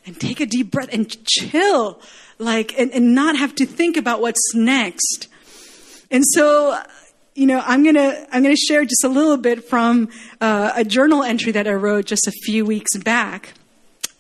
and 0.07 0.21
take 0.21 0.41
a 0.41 0.47
deep 0.47 0.71
breath 0.71 0.91
and 0.93 1.25
chill, 1.27 2.01
like, 2.39 2.79
and, 2.79 2.91
and 2.93 3.15
not 3.15 3.37
have 3.37 3.55
to 3.57 3.67
think 3.67 3.97
about 3.97 4.21
what's 4.21 4.55
next. 4.55 5.29
And 6.11 6.25
so, 6.27 6.81
you 7.35 7.47
know, 7.47 7.63
I'm 7.65 7.83
gonna 7.85 8.27
I'm 8.31 8.43
gonna 8.43 8.57
share 8.57 8.85
just 8.85 9.03
a 9.05 9.09
little 9.09 9.37
bit 9.37 9.65
from 9.65 10.09
uh, 10.41 10.73
a 10.77 10.85
journal 10.85 11.23
entry 11.23 11.53
that 11.53 11.67
I 11.67 11.73
wrote 11.73 12.05
just 12.05 12.27
a 12.29 12.33
few 12.45 12.65
weeks 12.65 12.97
back. 12.97 13.55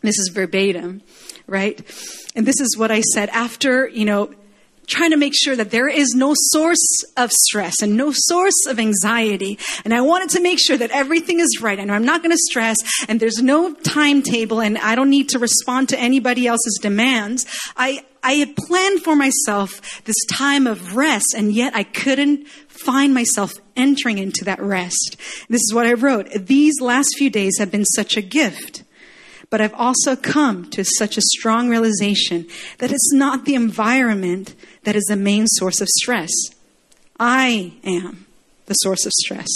This 0.04 0.18
is 0.18 0.28
verbatim, 0.28 1.02
right? 1.46 1.80
And 2.36 2.46
this 2.46 2.60
is 2.60 2.76
what 2.76 2.90
I 2.90 3.00
said 3.00 3.30
after, 3.30 3.88
you 3.88 4.04
know, 4.04 4.34
trying 4.86 5.10
to 5.10 5.16
make 5.16 5.32
sure 5.34 5.56
that 5.56 5.70
there 5.70 5.88
is 5.88 6.14
no 6.14 6.34
source 6.36 7.04
of 7.16 7.32
stress 7.32 7.80
and 7.82 7.96
no 7.96 8.12
source 8.12 8.66
of 8.68 8.78
anxiety. 8.78 9.58
And 9.84 9.94
I 9.94 10.02
wanted 10.02 10.30
to 10.30 10.40
make 10.40 10.58
sure 10.60 10.76
that 10.76 10.90
everything 10.90 11.40
is 11.40 11.60
right. 11.60 11.78
Know 11.78 11.94
I'm 11.94 12.04
not 12.04 12.22
going 12.22 12.32
to 12.32 12.42
stress 12.50 12.76
and 13.08 13.18
there's 13.18 13.42
no 13.42 13.74
timetable 13.74 14.60
and 14.60 14.78
I 14.78 14.94
don't 14.94 15.10
need 15.10 15.30
to 15.30 15.38
respond 15.38 15.88
to 15.90 15.98
anybody 15.98 16.46
else's 16.46 16.78
demands. 16.80 17.46
I, 17.76 18.04
I 18.22 18.32
had 18.34 18.56
planned 18.56 19.02
for 19.02 19.16
myself 19.16 20.04
this 20.04 20.16
time 20.30 20.66
of 20.66 20.96
rest 20.96 21.34
and 21.36 21.52
yet 21.52 21.74
I 21.74 21.84
couldn't 21.84 22.46
find 22.68 23.14
myself 23.14 23.52
entering 23.76 24.18
into 24.18 24.44
that 24.44 24.60
rest. 24.60 25.16
This 25.48 25.62
is 25.62 25.72
what 25.72 25.86
I 25.86 25.94
wrote. 25.94 26.30
These 26.30 26.80
last 26.80 27.14
few 27.16 27.30
days 27.30 27.58
have 27.58 27.70
been 27.70 27.84
such 27.84 28.16
a 28.16 28.22
gift. 28.22 28.83
But 29.50 29.60
I've 29.60 29.74
also 29.74 30.16
come 30.16 30.70
to 30.70 30.84
such 30.84 31.16
a 31.16 31.22
strong 31.22 31.68
realization 31.68 32.46
that 32.78 32.92
it's 32.92 33.12
not 33.12 33.44
the 33.44 33.54
environment 33.54 34.54
that 34.84 34.96
is 34.96 35.04
the 35.04 35.16
main 35.16 35.46
source 35.46 35.80
of 35.80 35.88
stress. 35.88 36.30
I 37.18 37.74
am 37.84 38.26
the 38.66 38.74
source 38.74 39.06
of 39.06 39.12
stress. 39.12 39.48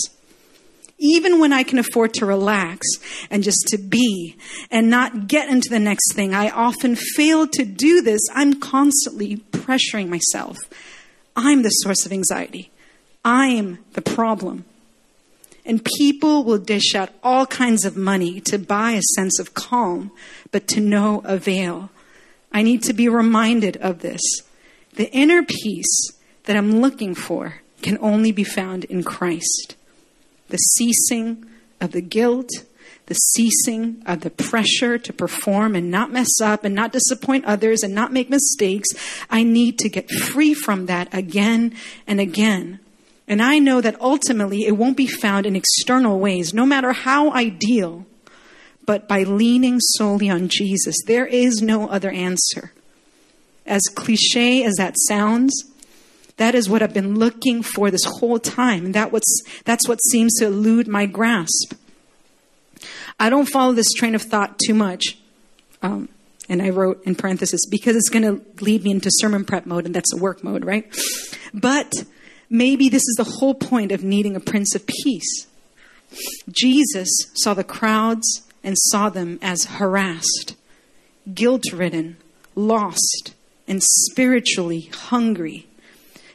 Even 0.99 1.39
when 1.39 1.53
I 1.53 1.63
can 1.63 1.79
afford 1.79 2.13
to 2.15 2.27
relax 2.27 2.87
and 3.31 3.45
just 3.45 3.69
to 3.69 3.79
be 3.79 4.37
and 4.71 4.91
not 4.91 5.29
get 5.29 5.49
into 5.49 5.69
the 5.69 5.79
next 5.79 6.15
thing, 6.15 6.35
I 6.35 6.51
often 6.51 6.97
fail 6.97 7.47
to 7.47 7.65
do 7.65 8.03
this. 8.03 8.21
I'm 8.35 8.59
constantly 8.61 9.37
pressuring 9.53 10.09
myself. 10.09 10.57
I'm 11.37 11.63
the 11.63 11.71
source 11.71 12.05
of 12.05 12.13
anxiety. 12.13 12.73
I'm 13.25 13.79
the 13.93 14.03
problem. 14.03 14.65
And 15.69 15.85
people 15.85 16.45
will 16.45 16.59
dish 16.59 16.95
out 16.95 17.11
all 17.23 17.45
kinds 17.45 17.85
of 17.85 17.95
money 17.95 18.41
to 18.47 18.59
buy 18.59 18.93
a 18.93 19.03
sense 19.15 19.39
of 19.39 19.53
calm, 19.53 20.11
but 20.51 20.67
to 20.69 20.81
no 20.81 21.21
avail. 21.27 21.91
I 22.51 22.63
need 22.63 22.83
to 22.85 22.95
be 22.95 23.07
reminded 23.07 23.77
of 23.77 24.01
this. 24.01 24.23
The 24.95 25.13
inner 25.13 25.43
peace 25.43 26.13
that 26.45 26.57
I'm 26.57 26.81
looking 26.81 27.15
for 27.15 27.61
can 27.83 27.99
only 28.01 28.33
be 28.33 28.45
found 28.45 28.85
in 28.87 29.05
Christ. 29.05 29.77
The 30.49 30.57
ceasing 30.57 31.45
of 31.83 31.93
the 31.93 32.01
guilt, 32.01 32.49
the 33.05 33.15
ceasing 33.15 34.03
of 34.07 34.23
the 34.23 34.31
pressure 34.31 34.97
to 34.97 35.13
perform 35.13 35.77
and 35.77 35.91
not 35.91 36.11
mess 36.11 36.41
up 36.41 36.65
and 36.65 36.75
not 36.75 36.93
disappoint 36.93 37.45
others 37.45 37.83
and 37.83 37.95
not 37.95 38.13
make 38.13 38.31
mistakes. 38.31 38.89
I 39.29 39.43
need 39.43 39.79
to 39.81 39.91
get 39.91 40.11
free 40.11 40.55
from 40.55 40.87
that 40.87 41.13
again 41.13 41.75
and 42.07 42.21
again. 42.21 42.81
And 43.29 43.43
I 43.43 43.59
know 43.59 43.83
that 43.83 44.01
ultimately 44.01 44.65
it 44.65 44.77
won't 44.77 44.97
be 44.97 45.07
found 45.07 45.45
in 45.45 45.55
external 45.55 46.19
ways, 46.19 46.55
no 46.55 46.65
matter 46.65 46.93
how 46.93 47.31
ideal, 47.33 48.07
but 48.87 49.07
by 49.07 49.23
leaning 49.23 49.81
solely 49.81 50.31
on 50.31 50.49
Jesus. 50.49 50.97
There 51.07 51.27
is 51.27 51.61
no 51.61 51.89
other 51.91 52.11
answer. 52.11 52.73
As 53.67 53.83
cliche 53.95 54.65
as 54.65 54.77
that 54.77 54.95
sounds, 55.07 55.63
that 56.39 56.55
is 56.55 56.71
what 56.71 56.83
I've 56.83 56.95
been 56.95 57.19
looking 57.19 57.63
for 57.63 57.91
this 57.91 58.05
whole 58.05 58.39
time. 58.39 58.87
And 58.87 58.95
that 58.95 59.13
what's, 59.13 59.43
that's 59.65 59.87
what 59.87 59.99
seems 60.11 60.35
to 60.39 60.47
elude 60.47 60.89
my 60.89 61.05
grasp. 61.05 61.75
I 63.21 63.29
don't 63.29 63.49
follow 63.49 63.75
this 63.75 63.93
train 63.93 64.15
of 64.15 64.23
thought 64.23 64.59
too 64.59 64.75
much. 64.75 65.19
Um, 65.83 66.09
and 66.49 66.63
I 66.63 66.71
wrote 66.71 67.05
in 67.05 67.15
parenthesis 67.15 67.61
because 67.71 67.95
it's 67.95 68.09
going 68.09 68.23
to 68.23 68.65
lead 68.65 68.85
me 68.85 68.93
into 68.93 69.11
sermon 69.13 69.45
prep 69.45 69.67
mode, 69.67 69.85
and 69.85 69.95
that's 69.95 70.15
a 70.15 70.17
work 70.17 70.43
mode, 70.43 70.65
right? 70.65 70.91
But 71.53 71.93
Maybe 72.51 72.89
this 72.89 73.03
is 73.03 73.15
the 73.17 73.39
whole 73.39 73.55
point 73.55 73.93
of 73.93 74.03
needing 74.03 74.35
a 74.35 74.41
Prince 74.41 74.75
of 74.75 74.87
Peace. 74.87 75.47
Jesus 76.51 77.09
saw 77.35 77.55
the 77.55 77.65
crowds 77.65 78.43
and 78.65 78.77
saw 78.79 79.11
them 79.11 79.39
as 79.43 79.65
harassed, 79.65 80.57
guilt 81.35 81.65
ridden, 81.73 82.17
lost, 82.55 83.35
and 83.67 83.83
spiritually 83.83 84.91
hungry. 84.93 85.67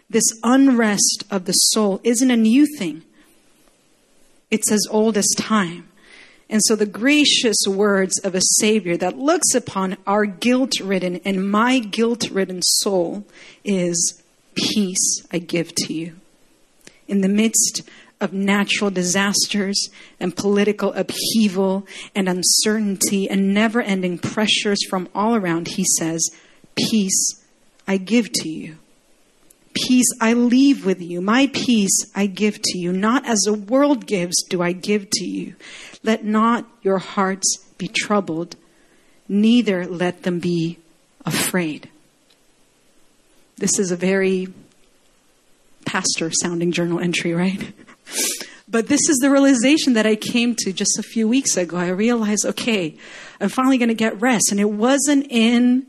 This 0.10 0.26
unrest 0.44 1.24
of 1.32 1.46
the 1.46 1.54
soul 1.54 2.00
isn't 2.04 2.30
a 2.30 2.38
new 2.38 2.68
thing, 2.78 3.04
it's 4.52 4.72
as 4.72 4.88
old 4.92 5.18
as 5.18 5.28
time. 5.36 5.90
And 6.50 6.62
so, 6.66 6.76
the 6.76 6.86
gracious 6.86 7.58
words 7.68 8.20
of 8.20 8.36
a 8.36 8.42
Savior 8.60 8.96
that 8.98 9.18
looks 9.18 9.56
upon 9.56 9.98
our 10.06 10.26
guilt 10.26 10.80
ridden 10.80 11.20
and 11.26 11.50
my 11.50 11.80
guilt 11.80 12.30
ridden 12.30 12.62
soul 12.62 13.26
is 13.64 14.23
Peace 14.56 15.26
I 15.32 15.40
give 15.40 15.74
to 15.76 15.94
you. 15.94 16.16
In 17.08 17.22
the 17.22 17.28
midst 17.28 17.82
of 18.22 18.32
natural 18.32 18.90
disasters 18.90 19.90
and 20.20 20.36
political 20.36 20.94
upheaval 20.94 21.86
and 22.16 22.30
uncertainty 22.30 23.30
and 23.30 23.54
never 23.54 23.82
ending 23.82 24.18
pressures 24.18 24.80
from 24.90 25.10
all 25.14 25.36
around, 25.36 25.68
he 25.68 25.86
says, 25.98 26.30
Peace 26.76 27.44
I 27.88 27.98
give 27.98 28.32
to 28.32 28.50
you. 28.50 28.78
Peace 29.74 30.08
I 30.22 30.34
leave 30.34 30.86
with 30.86 31.02
you. 31.02 31.20
My 31.20 31.48
peace 31.48 32.06
I 32.16 32.28
give 32.28 32.62
to 32.62 32.78
you. 32.78 32.94
Not 32.94 33.26
as 33.26 33.40
the 33.40 33.54
world 33.54 34.06
gives, 34.06 34.44
do 34.44 34.62
I 34.62 34.72
give 34.72 35.10
to 35.10 35.26
you. 35.26 35.56
Let 36.04 36.24
not 36.24 36.68
your 36.82 37.00
hearts 37.00 37.58
be 37.78 37.88
troubled, 37.88 38.56
neither 39.28 39.86
let 39.86 40.24
them 40.24 40.40
be 40.40 40.78
afraid. 41.26 41.90
This 43.58 43.80
is 43.80 43.92
a 43.92 43.96
very 43.96 44.48
pastor 45.86 46.32
sounding 46.32 46.72
journal 46.72 47.00
entry, 47.00 47.34
right? 47.34 47.74
But 48.68 48.88
this 48.88 49.08
is 49.08 49.18
the 49.18 49.30
realization 49.30 49.94
that 49.94 50.08
I 50.08 50.16
came 50.16 50.56
to 50.60 50.74
just 50.74 50.98
a 50.98 51.04
few 51.04 51.28
weeks 51.28 51.56
ago. 51.58 51.78
I 51.78 51.90
realized, 51.90 52.46
okay, 52.46 52.98
I'm 53.40 53.50
finally 53.50 53.78
going 53.78 53.90
to 53.90 53.96
get 53.96 54.20
rest. 54.20 54.48
And 54.50 54.60
it 54.60 54.70
wasn't 54.70 55.28
in 55.30 55.86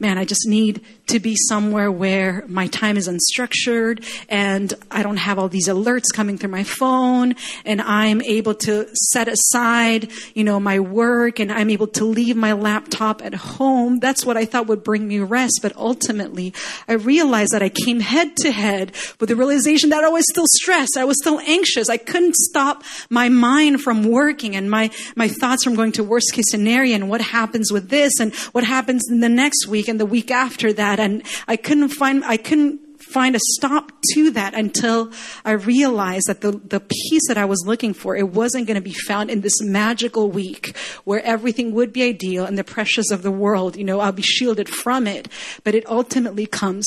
man, 0.00 0.16
I 0.16 0.24
just 0.24 0.46
need 0.48 0.82
to 1.08 1.20
be 1.20 1.36
somewhere 1.36 1.92
where 1.92 2.44
my 2.48 2.68
time 2.68 2.96
is 2.96 3.08
unstructured 3.08 4.04
and 4.28 4.72
I 4.90 5.02
don't 5.02 5.18
have 5.18 5.38
all 5.38 5.48
these 5.48 5.68
alerts 5.68 6.06
coming 6.14 6.38
through 6.38 6.50
my 6.50 6.64
phone 6.64 7.34
and 7.64 7.82
I'm 7.82 8.22
able 8.22 8.54
to 8.54 8.88
set 8.94 9.28
aside, 9.28 10.10
you 10.34 10.42
know, 10.42 10.58
my 10.58 10.80
work 10.80 11.38
and 11.38 11.52
I'm 11.52 11.68
able 11.68 11.88
to 11.88 12.04
leave 12.04 12.36
my 12.36 12.54
laptop 12.54 13.22
at 13.22 13.34
home. 13.34 13.98
That's 13.98 14.24
what 14.24 14.36
I 14.36 14.46
thought 14.46 14.68
would 14.68 14.82
bring 14.82 15.06
me 15.06 15.18
rest. 15.18 15.58
But 15.62 15.76
ultimately, 15.76 16.54
I 16.88 16.94
realized 16.94 17.50
that 17.52 17.62
I 17.62 17.68
came 17.68 18.00
head 18.00 18.36
to 18.38 18.50
head 18.50 18.92
with 19.18 19.28
the 19.28 19.36
realization 19.36 19.90
that 19.90 20.04
I 20.04 20.08
was 20.08 20.24
still 20.30 20.46
stressed. 20.54 20.96
I 20.96 21.04
was 21.04 21.18
still 21.20 21.40
anxious. 21.40 21.90
I 21.90 21.98
couldn't 21.98 22.36
stop 22.36 22.84
my 23.10 23.28
mind 23.28 23.82
from 23.82 24.04
working 24.04 24.56
and 24.56 24.70
my, 24.70 24.90
my 25.14 25.28
thoughts 25.28 25.64
from 25.64 25.74
going 25.74 25.92
to 25.92 26.04
worst 26.04 26.32
case 26.32 26.50
scenario 26.50 26.94
and 26.94 27.10
what 27.10 27.20
happens 27.20 27.70
with 27.70 27.90
this 27.90 28.18
and 28.18 28.34
what 28.52 28.64
happens 28.64 29.02
in 29.10 29.20
the 29.20 29.28
next 29.28 29.66
week 29.66 29.88
and 29.90 30.00
the 30.00 30.06
week 30.06 30.30
after 30.30 30.72
that. 30.72 30.98
And 30.98 31.22
I 31.46 31.56
couldn't 31.56 31.90
find, 31.90 32.24
I 32.24 32.36
couldn't 32.36 32.80
find 33.02 33.34
a 33.34 33.40
stop 33.56 33.92
to 34.12 34.30
that 34.30 34.54
until 34.54 35.10
I 35.44 35.52
realized 35.52 36.26
that 36.28 36.40
the, 36.40 36.52
the 36.52 36.80
peace 36.80 37.26
that 37.28 37.36
I 37.36 37.44
was 37.44 37.64
looking 37.66 37.92
for, 37.92 38.16
it 38.16 38.28
wasn't 38.28 38.66
going 38.66 38.76
to 38.76 38.80
be 38.80 38.92
found 38.92 39.30
in 39.30 39.40
this 39.40 39.60
magical 39.60 40.30
week 40.30 40.76
where 41.04 41.22
everything 41.24 41.72
would 41.72 41.92
be 41.92 42.02
ideal 42.02 42.44
and 42.44 42.56
the 42.56 42.64
pressures 42.64 43.10
of 43.10 43.22
the 43.22 43.30
world, 43.30 43.76
you 43.76 43.84
know, 43.84 44.00
I'll 44.00 44.12
be 44.12 44.22
shielded 44.22 44.68
from 44.68 45.06
it. 45.06 45.28
But 45.64 45.74
it 45.74 45.88
ultimately 45.88 46.46
comes 46.46 46.86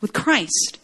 with 0.00 0.12
Christ. 0.12 0.78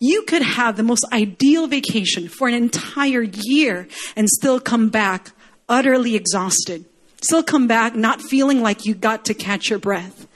You 0.00 0.22
could 0.22 0.42
have 0.42 0.76
the 0.76 0.82
most 0.82 1.04
ideal 1.12 1.68
vacation 1.68 2.28
for 2.28 2.48
an 2.48 2.54
entire 2.54 3.22
year 3.22 3.86
and 4.16 4.28
still 4.28 4.58
come 4.58 4.88
back 4.88 5.30
utterly 5.68 6.16
exhausted. 6.16 6.84
Still 7.22 7.42
come 7.44 7.68
back 7.68 7.94
not 7.94 8.20
feeling 8.20 8.62
like 8.62 8.84
you 8.84 8.94
got 8.94 9.24
to 9.26 9.34
catch 9.34 9.70
your 9.70 9.78
breath. 9.78 10.26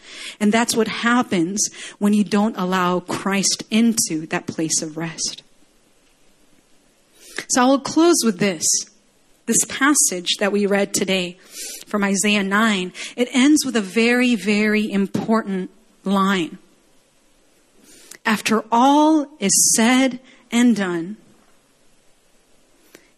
And 0.40 0.53
that's 0.53 0.77
what 0.77 0.88
happens 0.88 1.69
when 1.99 2.12
you 2.12 2.25
don't 2.25 2.57
allow 2.57 3.01
Christ 3.01 3.64
into 3.71 4.27
that 4.27 4.47
place 4.47 4.83
of 4.83 4.97
rest. 4.97 5.42
So 7.49 7.62
I 7.62 7.66
will 7.66 7.81
close 7.81 8.23
with 8.25 8.38
this. 8.38 8.64
This 9.47 9.64
passage 9.69 10.38
that 10.40 10.51
we 10.51 10.66
read 10.66 10.92
today 10.92 11.38
from 11.87 12.03
Isaiah 12.03 12.42
9, 12.42 12.92
it 13.16 13.29
ends 13.31 13.64
with 13.64 13.77
a 13.77 13.81
very, 13.81 14.35
very 14.35 14.90
important 14.90 15.71
line. 16.03 16.59
After 18.25 18.64
all 18.73 19.29
is 19.38 19.73
said 19.77 20.19
and 20.51 20.75
done, 20.75 21.16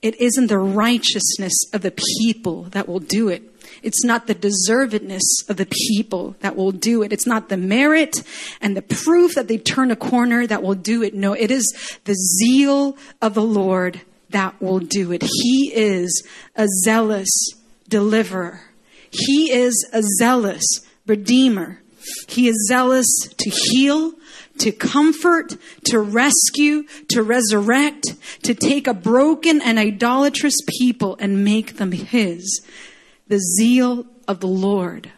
it 0.02 0.20
isn't 0.20 0.48
the 0.48 0.58
righteousness 0.58 1.54
of 1.72 1.80
the 1.80 1.94
people 2.20 2.64
that 2.64 2.86
will 2.86 3.00
do 3.00 3.28
it, 3.28 3.57
it's 3.82 4.04
not 4.04 4.26
the 4.26 4.34
deservedness 4.34 5.48
of 5.48 5.56
the 5.56 5.68
people 5.88 6.36
that 6.40 6.56
will 6.56 6.72
do 6.72 7.02
it. 7.02 7.12
It's 7.12 7.26
not 7.26 7.48
the 7.48 7.56
merit 7.56 8.22
and 8.60 8.76
the 8.76 8.82
proof 8.82 9.34
that 9.34 9.48
they 9.48 9.58
turn 9.58 9.90
a 9.90 9.96
corner 9.96 10.46
that 10.46 10.62
will 10.62 10.74
do 10.74 11.02
it. 11.02 11.14
No, 11.14 11.32
it 11.32 11.50
is 11.50 11.98
the 12.04 12.14
zeal 12.14 12.96
of 13.20 13.34
the 13.34 13.42
Lord 13.42 14.00
that 14.30 14.60
will 14.60 14.80
do 14.80 15.12
it. 15.12 15.22
He 15.22 15.72
is 15.74 16.26
a 16.56 16.66
zealous 16.84 17.30
deliverer. 17.88 18.62
He 19.10 19.50
is 19.50 19.88
a 19.92 20.02
zealous 20.18 20.64
redeemer. 21.06 21.80
He 22.26 22.48
is 22.48 22.66
zealous 22.68 23.06
to 23.36 23.50
heal, 23.50 24.12
to 24.58 24.72
comfort, 24.72 25.56
to 25.84 26.00
rescue, 26.00 26.84
to 27.08 27.22
resurrect, 27.22 28.16
to 28.42 28.54
take 28.54 28.86
a 28.86 28.94
broken 28.94 29.60
and 29.62 29.78
idolatrous 29.78 30.56
people 30.78 31.16
and 31.20 31.44
make 31.44 31.76
them 31.76 31.92
his. 31.92 32.64
The 33.28 33.38
zeal 33.38 34.06
of 34.26 34.40
the 34.40 34.46
Lord 34.46 35.12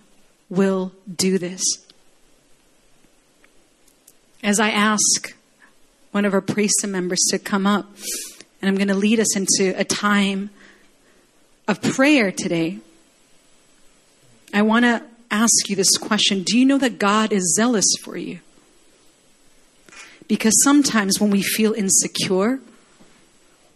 will 0.48 0.92
do 1.14 1.38
this. 1.38 1.62
As 4.42 4.58
I 4.58 4.70
ask 4.70 5.34
one 6.10 6.24
of 6.24 6.34
our 6.34 6.40
priest 6.40 6.84
members 6.86 7.20
to 7.30 7.38
come 7.38 7.66
up, 7.66 7.86
and 8.60 8.68
I'm 8.68 8.76
going 8.76 8.88
to 8.88 8.94
lead 8.94 9.20
us 9.20 9.36
into 9.36 9.78
a 9.78 9.84
time 9.84 10.50
of 11.68 11.80
prayer 11.80 12.32
today, 12.32 12.78
I 14.52 14.62
want 14.62 14.84
to 14.84 15.04
ask 15.30 15.68
you 15.68 15.76
this 15.76 15.96
question 15.96 16.42
Do 16.42 16.58
you 16.58 16.64
know 16.64 16.78
that 16.78 16.98
God 16.98 17.32
is 17.32 17.54
zealous 17.54 17.86
for 18.02 18.16
you? 18.16 18.40
Because 20.26 20.54
sometimes 20.64 21.20
when 21.20 21.30
we 21.30 21.42
feel 21.42 21.72
insecure, 21.72 22.60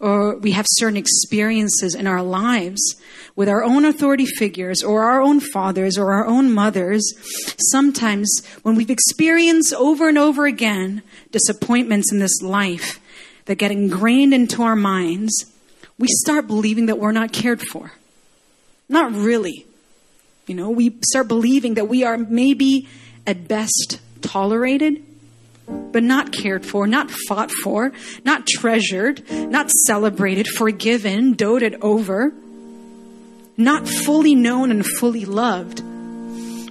or 0.05 0.37
we 0.37 0.51
have 0.51 0.67
certain 0.69 0.99
experiences 0.99 1.95
in 1.95 2.07
our 2.07 2.23
lives 2.23 2.95
with 3.37 3.49
our 3.49 3.65
own 3.65 3.87
authority 3.87 4.27
figures 4.27 4.83
or 4.83 5.03
our 5.03 5.23
own 5.23 5.41
fathers 5.41 5.97
or 5.97 6.13
our 6.13 6.27
own 6.27 6.53
mothers, 6.53 7.03
sometimes 7.71 8.45
when 8.63 8.75
we've 8.75 8.91
experienced 8.91 9.73
over 9.73 10.11
and 10.11 10.19
over 10.19 10.45
again 10.45 11.03
disappointments 11.31 12.13
in 12.13 12.19
this 12.19 12.43
life 12.43 13.01
that 13.47 13.55
get 13.55 13.71
ingrained 13.71 14.35
into 14.35 14.63
our 14.63 14.77
minds, 14.77 15.51
we 15.99 16.07
start 16.11 16.47
believing 16.47 16.85
that 16.85 16.99
we're 16.99 17.11
not 17.11 17.33
cared 17.33 17.63
for. 17.63 17.93
Not 18.91 19.11
really. 19.15 19.65
You 20.47 20.55
know, 20.55 20.69
we 20.69 20.99
start 21.09 21.29
believing 21.29 21.75
that 21.75 21.89
we 21.89 22.05
are 22.05 22.19
maybe 22.19 22.87
at 23.27 23.49
best 23.49 24.01
tolerated 24.21 25.03
but 25.67 26.03
not 26.03 26.33
cared 26.33 26.67
for, 26.67 26.87
not 26.87 27.11
fought 27.29 27.51
for, 27.51 27.93
not 28.25 28.47
treasured, 28.47 29.23
not 29.31 29.71
celebrated, 29.71 30.47
forgiven, 30.49 31.35
doted 31.35 31.77
over, 31.81 32.33
not 33.57 33.89
fully 33.89 34.35
known 34.35 34.71
and 34.71 34.85
fully 34.85 35.25
loved. 35.25 35.81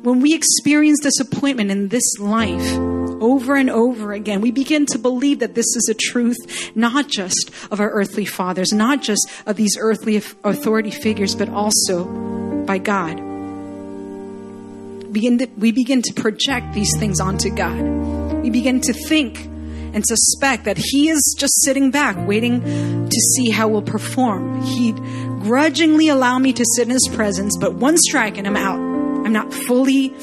When 0.03 0.19
we 0.19 0.33
experience 0.33 0.99
disappointment 0.99 1.71
in 1.71 1.87
this 1.87 2.19
life 2.19 2.73
over 2.73 3.55
and 3.55 3.69
over 3.69 4.11
again, 4.11 4.41
we 4.41 4.51
begin 4.51 4.85
to 4.87 4.99
believe 4.99 5.39
that 5.39 5.55
this 5.55 5.67
is 5.77 5.87
a 5.89 5.93
truth 5.93 6.75
not 6.75 7.07
just 7.07 7.49
of 7.71 7.79
our 7.79 7.89
earthly 7.89 8.25
fathers, 8.25 8.73
not 8.73 9.01
just 9.01 9.25
of 9.45 9.55
these 9.55 9.77
earthly 9.79 10.17
authority 10.17 10.91
figures, 10.91 11.35
but 11.35 11.47
also 11.47 12.03
by 12.65 12.77
God. 12.77 13.15
Begin 15.13 15.37
to, 15.37 15.47
we 15.57 15.71
begin 15.71 16.01
to 16.01 16.13
project 16.13 16.73
these 16.73 16.91
things 16.99 17.21
onto 17.21 17.49
God 17.55 18.02
we 18.43 18.49
begin 18.49 18.81
to 18.81 18.93
think 18.93 19.39
and 19.93 20.05
suspect 20.05 20.65
that 20.65 20.77
he 20.77 21.09
is 21.09 21.35
just 21.37 21.63
sitting 21.63 21.91
back 21.91 22.15
waiting 22.27 22.61
to 23.09 23.19
see 23.35 23.49
how 23.49 23.69
we'll 23.69 23.81
perform. 23.81 24.61
He'd 24.61 24.97
grudgingly 24.97 26.09
allow 26.09 26.39
me 26.39 26.51
to 26.53 26.65
sit 26.75 26.87
in 26.87 26.91
his 26.91 27.09
presence, 27.13 27.57
but 27.57 27.73
one 27.73 27.97
strike 27.97 28.37
and 28.37 28.45
I'm 28.45 28.57
out. 28.57 28.79
I'm 29.25 29.33
not 29.33 29.53
fully 29.53 30.13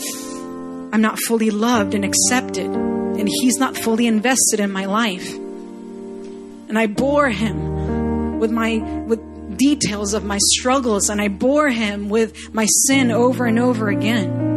I'm 0.92 1.00
not 1.00 1.20
fully 1.20 1.50
loved 1.50 1.94
and 1.94 2.04
accepted, 2.04 2.66
and 2.66 3.28
he's 3.28 3.58
not 3.58 3.76
fully 3.76 4.06
invested 4.06 4.58
in 4.58 4.72
my 4.72 4.86
life. 4.86 5.32
And 5.32 6.76
I 6.78 6.86
bore 6.86 7.30
him 7.30 8.38
with 8.38 8.50
my 8.50 8.78
with 9.06 9.20
details 9.56 10.14
of 10.14 10.24
my 10.24 10.38
struggles 10.40 11.10
and 11.10 11.20
I 11.20 11.28
bore 11.28 11.68
him 11.68 12.08
with 12.08 12.54
my 12.54 12.66
sin 12.66 13.10
over 13.10 13.44
and 13.44 13.58
over 13.58 13.88
again. 13.88 14.49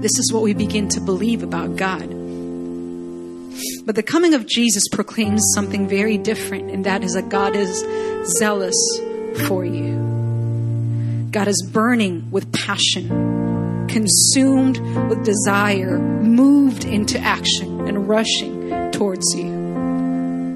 This 0.00 0.18
is 0.18 0.30
what 0.32 0.42
we 0.42 0.52
begin 0.52 0.88
to 0.90 1.00
believe 1.00 1.42
about 1.42 1.76
God. 1.76 2.08
But 3.86 3.94
the 3.94 4.02
coming 4.02 4.34
of 4.34 4.46
Jesus 4.46 4.82
proclaims 4.92 5.42
something 5.54 5.88
very 5.88 6.18
different, 6.18 6.70
and 6.70 6.84
that 6.84 7.02
is 7.02 7.14
that 7.14 7.28
God 7.28 7.56
is 7.56 7.84
zealous 8.38 8.76
for 9.46 9.64
you. 9.64 11.28
God 11.30 11.48
is 11.48 11.68
burning 11.72 12.30
with 12.30 12.52
passion, 12.52 13.86
consumed 13.88 14.78
with 15.08 15.24
desire, 15.24 15.98
moved 15.98 16.84
into 16.84 17.18
action, 17.18 17.88
and 17.88 18.08
rushing 18.08 18.90
towards 18.90 19.34
you. 19.34 19.50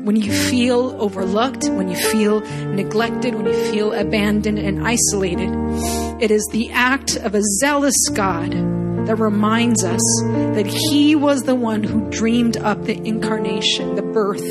When 0.04 0.16
you 0.16 0.32
feel 0.32 0.96
overlooked, 1.00 1.68
when 1.68 1.88
you 1.88 1.96
feel 1.96 2.40
neglected, 2.40 3.34
when 3.34 3.46
you 3.46 3.64
feel 3.70 3.92
abandoned 3.92 4.58
and 4.58 4.86
isolated, 4.86 5.50
it 6.20 6.30
is 6.30 6.46
the 6.52 6.70
act 6.72 7.16
of 7.16 7.34
a 7.34 7.42
zealous 7.60 8.08
God 8.12 8.79
that 9.06 9.16
reminds 9.16 9.84
us 9.84 10.00
that 10.54 10.66
He 10.66 11.14
was 11.14 11.42
the 11.42 11.54
one 11.54 11.82
who 11.82 12.10
dreamed 12.10 12.56
up 12.56 12.84
the 12.84 12.96
incarnation, 12.96 13.94
the 13.94 14.02
birth 14.02 14.44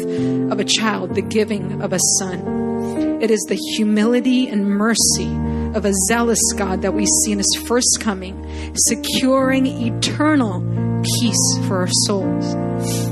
of 0.52 0.60
a 0.60 0.66
child, 0.66 1.16
the 1.16 1.22
giving 1.22 1.82
of 1.82 1.94
a 1.94 2.00
son. 2.18 3.22
It 3.22 3.32
is 3.32 3.46
the 3.50 3.56
humility 3.56 4.48
and 4.48 4.70
mercy 4.70 5.32
of 5.76 5.86
a 5.86 5.94
zealous 6.08 6.42
God 6.56 6.82
that 6.82 6.94
we 6.94 7.06
see 7.06 7.32
in 7.34 7.38
His 7.38 7.64
first 7.68 8.00
coming, 8.00 8.74
securing 8.76 9.68
eternal 9.68 10.62
peace 11.04 11.68
for 11.68 11.78
our 11.78 11.90
souls. 12.06 12.56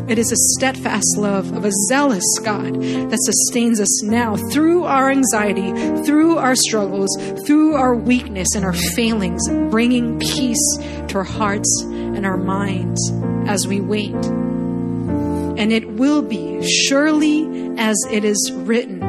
It 0.07 0.17
is 0.17 0.31
a 0.31 0.37
steadfast 0.55 1.17
love 1.17 1.51
of 1.51 1.65
a 1.65 1.71
zealous 1.89 2.23
God 2.41 2.75
that 2.75 3.19
sustains 3.21 3.81
us 3.81 4.03
now 4.03 4.37
through 4.37 4.85
our 4.85 5.11
anxiety, 5.11 5.73
through 6.03 6.37
our 6.37 6.55
struggles, 6.55 7.09
through 7.45 7.75
our 7.75 7.93
weakness 7.93 8.47
and 8.55 8.63
our 8.63 8.75
failings, 8.95 9.41
bringing 9.69 10.17
peace 10.17 10.77
to 11.09 11.17
our 11.17 11.25
hearts 11.25 11.83
and 11.83 12.25
our 12.25 12.37
minds 12.37 13.01
as 13.47 13.67
we 13.67 13.81
wait. 13.81 14.15
And 14.15 15.73
it 15.73 15.89
will 15.89 16.21
be, 16.21 16.65
surely 16.65 17.75
as 17.77 17.97
it 18.09 18.23
is 18.23 18.49
written, 18.53 19.01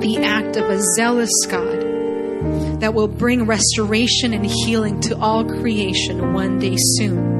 the 0.00 0.24
act 0.24 0.56
of 0.56 0.64
a 0.64 0.80
zealous 0.96 1.34
God 1.46 2.80
that 2.80 2.94
will 2.94 3.08
bring 3.08 3.44
restoration 3.44 4.32
and 4.32 4.46
healing 4.46 5.02
to 5.02 5.18
all 5.18 5.44
creation 5.44 6.32
one 6.32 6.58
day 6.58 6.76
soon 6.78 7.33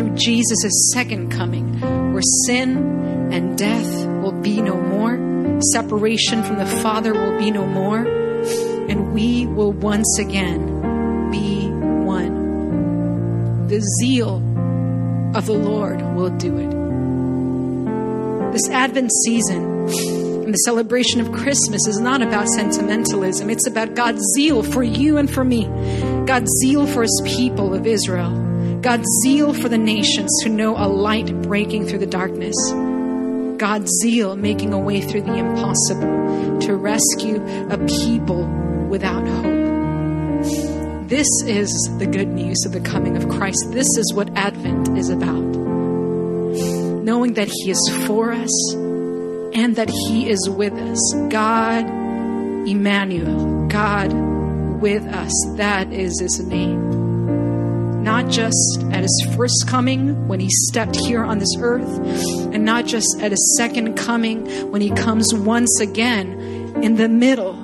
through 0.00 0.16
Jesus' 0.16 0.90
second 0.94 1.30
coming, 1.30 1.78
where 2.14 2.22
sin 2.46 3.30
and 3.32 3.58
death 3.58 4.06
will 4.22 4.32
be 4.32 4.62
no 4.62 4.80
more, 4.80 5.60
separation 5.72 6.42
from 6.42 6.56
the 6.56 6.64
Father 6.64 7.12
will 7.12 7.38
be 7.38 7.50
no 7.50 7.66
more, 7.66 7.98
and 8.88 9.12
we 9.12 9.44
will 9.44 9.72
once 9.72 10.18
again 10.18 11.30
be 11.30 11.68
one. 11.68 13.66
The 13.66 13.82
zeal 14.00 14.36
of 15.36 15.44
the 15.44 15.52
Lord 15.52 16.00
will 16.16 16.30
do 16.30 16.56
it. 16.56 16.70
This 18.52 18.70
Advent 18.70 19.12
season, 19.24 19.62
and 20.44 20.54
the 20.54 20.62
celebration 20.64 21.20
of 21.20 21.30
Christmas 21.30 21.86
is 21.86 22.00
not 22.00 22.22
about 22.22 22.48
sentimentalism. 22.48 23.50
It's 23.50 23.66
about 23.66 23.94
God's 23.94 24.22
zeal 24.34 24.62
for 24.62 24.82
you 24.82 25.18
and 25.18 25.30
for 25.30 25.44
me, 25.44 25.66
God's 26.24 26.50
zeal 26.62 26.86
for 26.86 27.02
his 27.02 27.22
people 27.26 27.74
of 27.74 27.86
Israel. 27.86 28.49
God's 28.82 29.08
zeal 29.22 29.52
for 29.52 29.68
the 29.68 29.76
nations 29.76 30.30
to 30.42 30.48
know 30.48 30.74
a 30.74 30.88
light 30.88 31.42
breaking 31.42 31.86
through 31.86 31.98
the 31.98 32.06
darkness. 32.06 32.56
God's 33.58 33.90
zeal 34.00 34.36
making 34.36 34.72
a 34.72 34.78
way 34.78 35.02
through 35.02 35.20
the 35.20 35.34
impossible 35.34 36.58
to 36.60 36.76
rescue 36.76 37.44
a 37.68 37.76
people 37.86 38.46
without 38.88 39.26
hope. 39.26 41.08
This 41.08 41.28
is 41.44 41.70
the 41.98 42.06
good 42.06 42.28
news 42.28 42.64
of 42.64 42.72
the 42.72 42.80
coming 42.80 43.18
of 43.18 43.28
Christ. 43.28 43.58
This 43.70 43.86
is 43.98 44.14
what 44.14 44.30
Advent 44.34 44.96
is 44.96 45.10
about. 45.10 45.42
Knowing 47.04 47.34
that 47.34 47.48
He 47.48 47.70
is 47.70 47.92
for 48.06 48.32
us 48.32 48.74
and 48.74 49.76
that 49.76 49.90
He 49.90 50.30
is 50.30 50.48
with 50.48 50.72
us. 50.72 51.14
God, 51.28 51.84
Emmanuel, 52.66 53.68
God 53.68 54.10
with 54.80 55.02
us. 55.04 55.32
That 55.56 55.92
is 55.92 56.18
His 56.18 56.40
name 56.46 56.99
not 58.20 58.30
just 58.30 58.82
at 58.92 59.02
his 59.02 59.26
first 59.34 59.66
coming 59.66 60.28
when 60.28 60.40
he 60.40 60.48
stepped 60.50 60.94
here 60.94 61.24
on 61.24 61.38
this 61.38 61.56
earth, 61.58 61.88
and 62.52 62.66
not 62.66 62.84
just 62.84 63.06
at 63.20 63.30
his 63.30 63.56
second 63.56 63.94
coming 63.94 64.46
when 64.70 64.82
he 64.82 64.90
comes 64.90 65.32
once 65.32 65.80
again, 65.80 66.38
in 66.82 66.96
the 66.96 67.08
middle, 67.08 67.54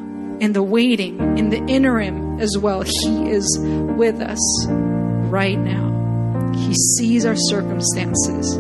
in 0.41 0.55
the 0.55 0.63
waiting, 0.63 1.19
in 1.37 1.51
the 1.51 1.59
interim 1.67 2.41
as 2.41 2.57
well. 2.57 2.83
He 2.83 3.29
is 3.29 3.59
with 3.61 4.23
us 4.23 4.67
right 4.67 5.59
now. 5.59 6.53
He 6.55 6.75
sees 6.97 7.27
our 7.27 7.37
circumstances. 7.37 8.55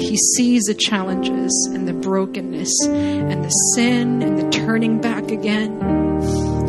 He 0.00 0.16
sees 0.16 0.62
the 0.62 0.74
challenges 0.74 1.70
and 1.74 1.86
the 1.86 1.92
brokenness 1.92 2.86
and 2.86 3.44
the 3.44 3.50
sin 3.74 4.22
and 4.22 4.38
the 4.38 4.48
turning 4.50 4.98
back 4.98 5.30
again. 5.30 6.13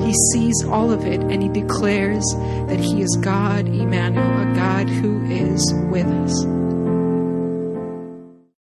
He 0.05 0.13
sees 0.31 0.63
all 0.65 0.91
of 0.91 1.05
it 1.05 1.19
and 1.19 1.41
he 1.41 1.49
declares 1.49 2.23
that 2.67 2.79
he 2.79 3.01
is 3.01 3.17
God, 3.21 3.67
Emmanuel, 3.67 4.51
a 4.51 4.55
God 4.55 4.87
who 4.87 5.25
is 5.25 5.73
with 5.89 6.05
us. 6.05 6.54